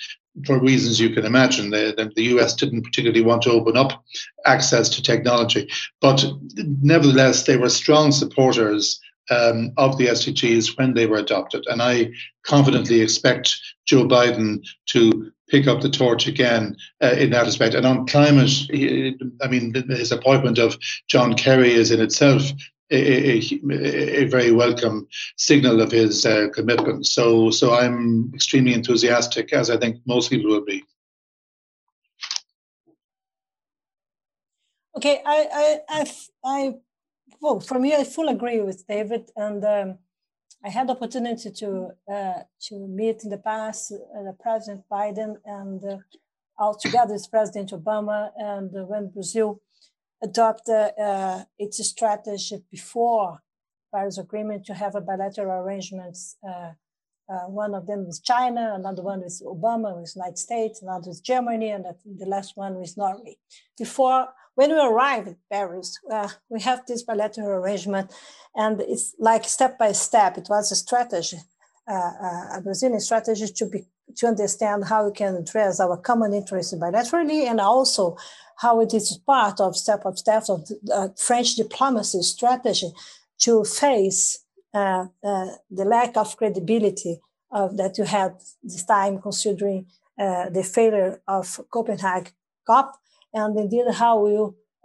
[0.44, 1.70] for reasons you can imagine.
[1.70, 4.04] The, the, US didn't particularly want to open up
[4.44, 5.68] access to technology.
[6.00, 6.24] But
[6.54, 11.64] nevertheless, they were strong supporters um, of the SDGs when they were adopted.
[11.68, 12.12] And I
[12.44, 13.56] confidently expect
[13.86, 17.74] Joe Biden to pick up the torch again uh, in that respect.
[17.74, 18.50] And on climate,
[19.42, 20.76] I mean, his appointment of
[21.08, 22.42] John Kerry is in itself
[22.90, 27.06] a, a, very welcome signal of his uh, commitment.
[27.06, 30.84] So, so I'm extremely enthusiastic, as I think most people will be.
[34.96, 36.06] Okay, I, I, I,
[36.44, 36.74] I
[37.40, 39.98] well, for me, I fully agree with David, and um,
[40.64, 45.84] I had the opportunity to uh, to meet in the past uh, President Biden and
[45.84, 45.98] uh,
[46.58, 49.60] all together with President Obama, and when Brazil
[50.22, 53.42] adopted uh, its strategy before
[53.92, 56.36] Paris Agreement to have a bilateral arrangements.
[56.46, 56.72] Uh,
[57.28, 61.24] uh, one of them with China, another one with Obama, with United States, another with
[61.24, 63.36] Germany, and the last one with Norway.
[63.76, 68.12] Before, when we arrive at Paris, uh, we have this bilateral arrangement,
[68.54, 70.38] and it's like step by step.
[70.38, 71.38] It was a strategy,
[71.90, 73.86] uh, uh, a Brazilian strategy to be
[74.16, 78.16] to understand how we can address our common interests bilaterally, and also
[78.56, 82.90] how it is part of step of steps of uh, French diplomacy strategy
[83.38, 84.44] to face
[84.74, 87.18] uh, uh, the lack of credibility
[87.50, 89.86] of, that you had this time, considering
[90.18, 92.32] uh, the failure of Copenhagen
[92.66, 92.94] COP,
[93.32, 94.36] and indeed how we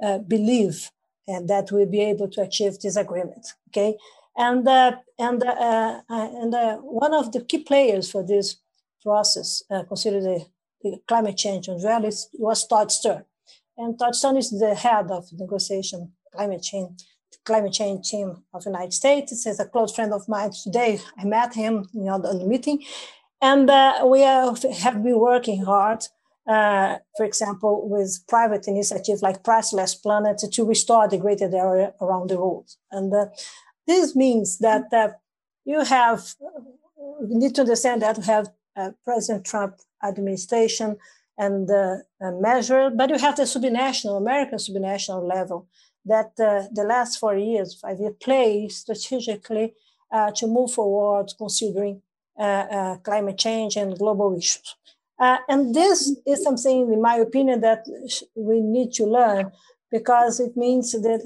[0.02, 0.92] uh, believe
[1.28, 3.46] and that we'll be able to achieve this agreement.
[3.70, 3.98] Okay,
[4.38, 6.54] and and and
[6.84, 8.58] one of the key players for this
[9.04, 10.46] process, consider the,
[10.84, 13.26] the, climate change on reality, was Todd Stern.
[13.78, 17.04] And Stern is the head of negotiation climate change
[17.46, 19.44] climate change team of the United States.
[19.44, 21.00] He's a close friend of mine today.
[21.18, 22.84] I met him on the meeting.
[23.42, 26.04] And uh, we have, been working hard,
[26.48, 32.38] uh, for example, with private initiatives like Priceless Planet to restore degraded area around the
[32.38, 32.70] world.
[32.92, 33.28] And uh,
[33.88, 35.10] this means that uh,
[35.66, 36.36] you have,
[37.28, 38.50] you need to understand that we have
[39.04, 40.98] President Trump administration
[41.46, 41.98] and uh,
[42.50, 45.68] measure, but you have the subnational, American subnational level
[46.06, 49.74] that uh, the last four years, five years, play strategically
[50.12, 52.02] uh, to move forward considering
[53.04, 54.76] climate change and global issues.
[55.20, 57.86] Uh, and this is something, in my opinion, that
[58.36, 59.52] we need to learn
[59.92, 61.22] because it means that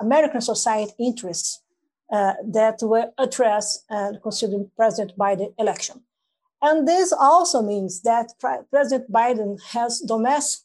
[0.00, 1.60] American society interests
[2.12, 3.84] uh, that were addressed
[4.22, 5.96] considering President Biden election.
[6.62, 8.34] And this also means that
[8.70, 10.64] President Biden has domestic,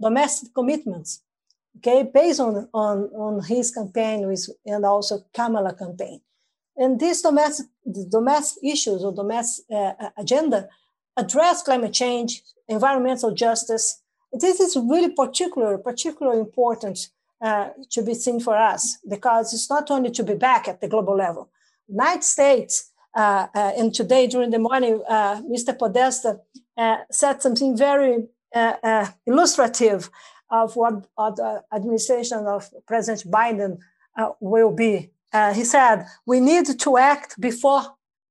[0.00, 1.22] domestic commitments,
[1.78, 6.20] okay, based on, on, on his campaign with, and also Kamala campaign.
[6.76, 7.66] And these domestic,
[8.10, 10.68] domestic issues or domestic uh, agenda
[11.16, 14.00] address climate change, environmental justice.
[14.32, 17.08] This is really particular, particularly important
[17.40, 20.88] uh, to be seen for us because it's not only to be back at the
[20.88, 21.50] global level.
[21.88, 25.76] United States uh, uh, Uh, uh, and today during the morning, uh, Mr.
[25.76, 26.40] Podesta
[26.76, 28.26] uh, said something very
[29.26, 30.10] illustrative
[30.50, 33.78] of what the administration of President Biden
[34.40, 35.10] will be.
[35.54, 37.82] he said, we need to act before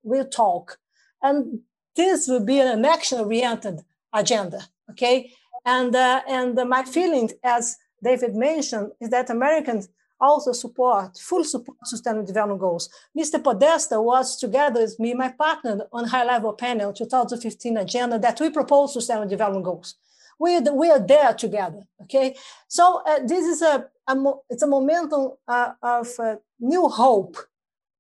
[0.04, 0.80] we talk.
[1.22, 1.60] And
[1.96, 3.82] this will be an action-oriented
[4.14, 5.32] agenda, okay?
[5.66, 11.78] And, uh, and my feeling, as David mentioned, is that Americans also support, full support
[11.86, 12.90] sustainable development goals.
[13.18, 13.44] Mr.
[13.44, 18.50] Podesta was together with me, my partner on high level panel 2015 agenda that we
[18.50, 19.96] propose sustainable development goals.
[20.40, 22.36] We, we are there together, okay?
[22.68, 24.16] So uh, this is a, a,
[24.50, 27.38] it's a momentum uh, of uh, new hope,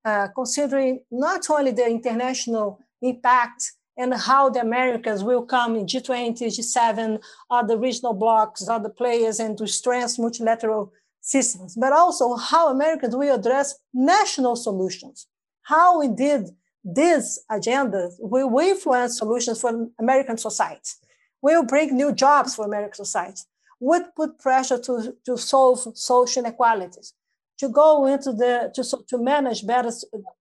[0.06, 6.44] uh, considering not only the international impact and how the Americans will come in G20,
[6.44, 7.19] G7,
[7.49, 10.94] other regional blocs, other players, and to strengthen multilateral
[11.28, 15.28] systems, but also how Americans will address national solutions.
[15.64, 16.44] How indeed
[16.84, 17.26] this
[17.58, 20.94] agenda will influence solutions for American society,
[21.41, 23.41] will bring new jobs for American society,
[23.80, 24.94] would put pressure to,
[25.26, 27.14] to solve social inequalities,
[27.62, 29.91] to go into the, to, to manage better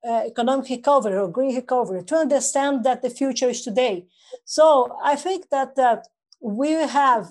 [0.08, 4.06] uh, economic recovery or green recovery, to understand that the future is today.
[4.44, 5.96] So I think that uh,
[6.40, 7.24] we have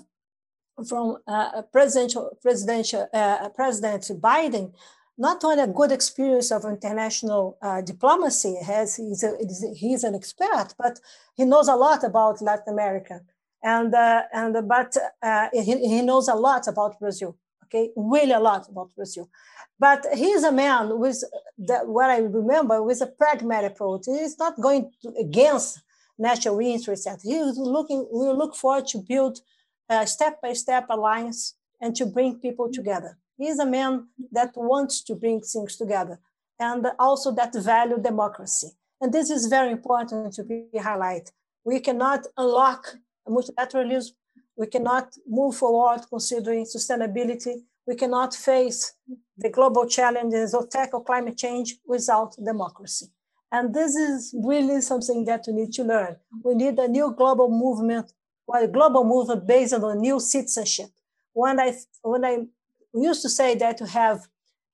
[0.88, 4.74] from uh, presidential, presidential uh, President Biden
[5.18, 9.38] not only a good experience of international uh, diplomacy, has he's, a,
[9.76, 11.00] he's an expert, but
[11.36, 13.22] he knows a lot about Latin America,
[13.64, 17.38] and uh, and but uh, he, he knows a lot about Brazil.
[17.64, 19.30] Okay, really a lot about Brazil.
[19.80, 21.24] But he's a man with
[21.58, 24.04] that, what I remember with a pragmatic approach.
[24.06, 25.82] He's not going to, against
[26.18, 27.08] national interests.
[27.24, 28.08] He's looking.
[28.12, 29.40] We look forward to build
[29.88, 33.20] Uh, a step-by-step alliance and to bring people together.
[33.38, 36.20] He's a man that wants to bring things together
[36.60, 38.70] and also that value democracy.
[39.00, 41.30] And this is very important to be highlighted.
[41.64, 42.96] We cannot unlock
[43.28, 44.14] multilateralism.
[44.58, 47.56] We cannot move forward considering sustainability.
[47.86, 48.94] We cannot face
[49.38, 53.08] the global challenges of tackle climate change without democracy.
[53.52, 56.16] And this is really something that we need to learn.
[56.44, 58.12] We need a new global movement,
[58.54, 60.90] a global movement based on new citizenship.
[61.34, 62.38] When I, when I
[62.94, 64.28] used to say that to have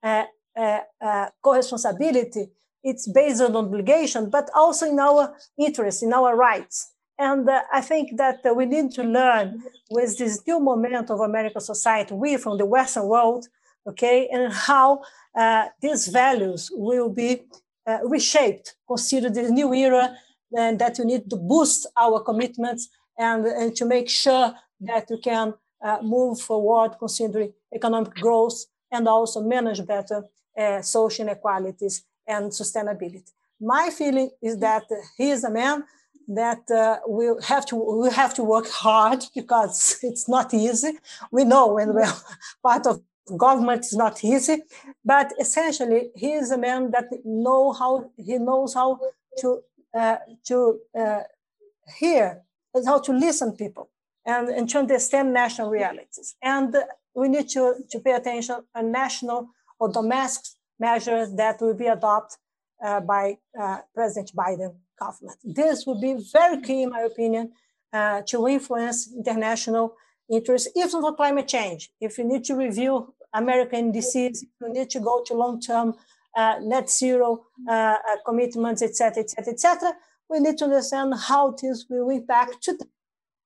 [0.03, 0.26] uh,
[0.56, 2.48] uh, uh, co-responsibility,
[2.84, 6.91] it's based on obligation, but also in our interest, in our rights.
[7.18, 11.19] And uh, I think that uh, we need to learn with this new moment of
[11.19, 13.48] American society, we from the Western world,
[13.88, 15.02] okay, and how
[15.35, 17.43] uh, these values will be
[18.06, 20.15] reshaped, consider the new era,
[20.53, 25.20] and that we need to boost our commitments and, and to make sure that we
[25.20, 30.24] can uh, move forward considering economic growth and also manage better
[30.58, 33.32] uh, social inequalities and sustainability.
[33.60, 34.84] My feeling is that
[35.18, 35.84] he is a man
[36.28, 40.94] that uh, we have to we have to work hard because it's not easy.
[41.32, 42.14] We know when we're
[42.64, 43.02] part of
[43.38, 44.64] government is not easy,
[45.06, 49.00] but essentially he is a man that know how he knows how
[49.40, 49.62] to
[49.98, 50.18] uh,
[50.48, 51.22] to uh,
[52.00, 52.42] hear
[52.85, 53.89] how to listen people
[54.26, 56.35] and, and to understand national realities.
[56.41, 56.76] And
[57.14, 59.49] we need to, to pay attention to national
[59.80, 62.38] or domestic measures that will be adopted
[62.84, 65.38] uh, by uh, President Biden government.
[65.43, 67.52] This would be very key, in my opinion,
[67.93, 69.95] uh, to influence international
[70.31, 71.91] interests, even for climate change.
[71.99, 75.95] If you need to review American indices, you need to go to long-term
[76.35, 79.93] uh, net zero uh, uh, commitments, etc., etc., etc.,
[80.32, 82.86] we need to understand how this will impact today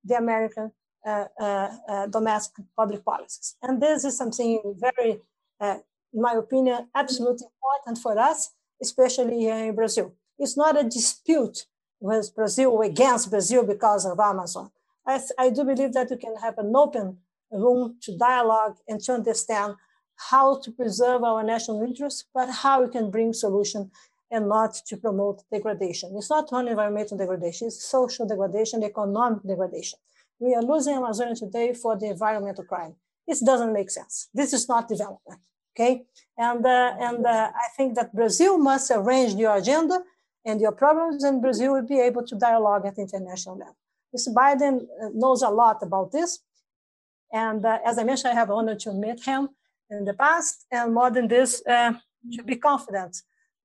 [0.03, 0.71] the American
[1.05, 3.55] uh, uh, uh, domestic public policies.
[3.63, 5.19] And this is something very,
[5.59, 8.51] in my opinion, absolutely important for us,
[8.81, 10.13] especially here in Brazil.
[10.37, 11.65] It's not a dispute
[11.99, 14.69] with Brazil or against Brazil because of Amazon.
[15.07, 17.17] I, I do believe that we can have an open
[17.51, 19.75] room to dialogue and to understand
[20.17, 23.91] how to preserve our national interests, but how we can bring solution
[24.31, 26.13] and not to promote degradation.
[26.17, 29.99] It's not only environmental degradation, it's social degradation, economic degradation.
[30.39, 32.95] We are losing Amazonia today for the environmental crime.
[33.27, 34.29] This doesn't make sense.
[34.33, 35.39] This is not development,
[35.73, 36.03] okay?
[36.37, 40.03] And, uh, and uh, I think that Brazil must arrange your agenda
[40.43, 43.77] and your problems, and Brazil will be able to dialogue at international level.
[44.15, 44.33] Mr.
[44.33, 46.39] Biden knows a lot about this.
[47.31, 49.49] And uh, as I mentioned, I have honored to meet him
[49.89, 51.93] in the past, and more than this, uh,
[52.33, 53.17] to be confident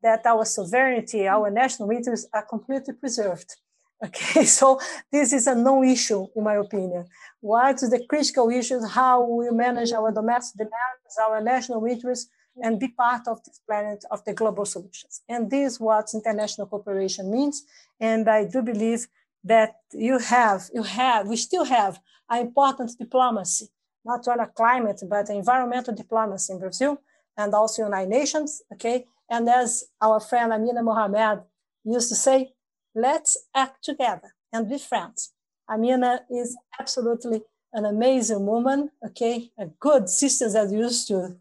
[0.03, 3.57] that our sovereignty, our national interests are completely preserved.
[4.03, 4.81] Okay, so
[5.13, 7.05] this is a no-issue, in my opinion.
[7.39, 12.31] What is the critical issue is how we manage our domestic demands, our national interests,
[12.63, 15.21] and be part of this planet of the global solutions.
[15.29, 17.65] And this is what international cooperation means.
[18.01, 19.07] And I do believe
[19.45, 23.69] that you have, you have, we still have an important diplomacy,
[24.05, 27.01] not only climate, but environmental diplomacy in Brazil
[27.37, 28.63] and also United Nations.
[28.73, 31.41] Okay, and as our friend Amina Mohamed
[31.85, 32.53] used to say,
[32.95, 35.33] let's act together and be friends.
[35.69, 37.43] Amina is absolutely
[37.73, 41.37] an amazing woman, okay, a good sister that used to,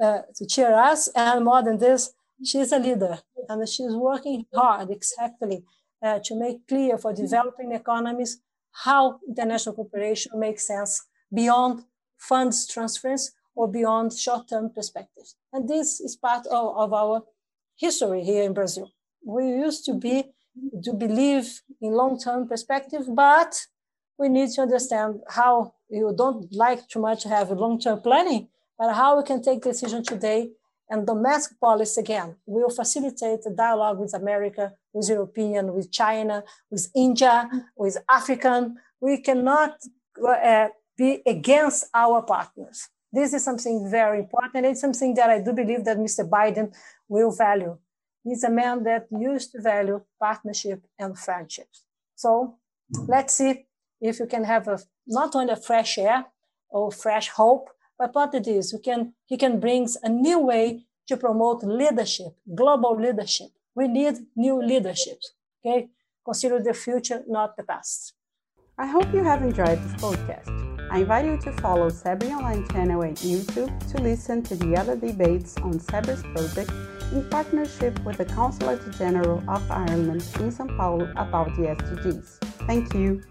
[0.00, 1.08] uh, to cheer us.
[1.08, 2.14] And more than this,
[2.44, 5.64] she's a leader and she's working hard exactly
[6.00, 8.40] uh, to make clear for developing economies
[8.70, 11.84] how international cooperation makes sense beyond
[12.16, 15.36] funds transfers or beyond short-term perspectives.
[15.52, 17.22] And this is part of, of our
[17.76, 18.90] history here in Brazil.
[19.24, 20.24] We used to be
[20.84, 23.66] to believe in long-term perspective, but
[24.18, 28.48] we need to understand how you don't like too much to have long-term planning,
[28.78, 30.50] but how we can take decision today
[30.90, 36.88] and domestic policy again will facilitate the dialogue with America, with European, with China, with
[36.94, 38.76] India, with African.
[39.00, 39.76] We cannot
[40.26, 42.88] uh, be against our partners.
[43.12, 44.66] This is something very important.
[44.66, 46.28] It's something that I do believe that Mr.
[46.28, 46.72] Biden
[47.08, 47.76] will value.
[48.24, 51.84] He's a man that used to value partnership and friendships.
[52.14, 52.56] So
[53.08, 53.66] let's see
[54.00, 56.24] if you can have a, not only a fresh air
[56.70, 57.68] or fresh hope,
[57.98, 62.32] but what it is, we can, he can bring a new way to promote leadership,
[62.54, 63.48] global leadership.
[63.74, 65.18] We need new leadership.
[65.64, 65.88] Okay,
[66.24, 68.14] consider the future, not the past.
[68.78, 70.71] I hope you have enjoyed this podcast.
[70.92, 74.94] I invite you to follow CEBRI Online channel at YouTube to listen to the other
[74.94, 76.70] debates on CEBRI's project
[77.12, 82.36] in partnership with the Consulate General of Ireland in São Paulo about the SDGs.
[82.66, 83.22] Thank you.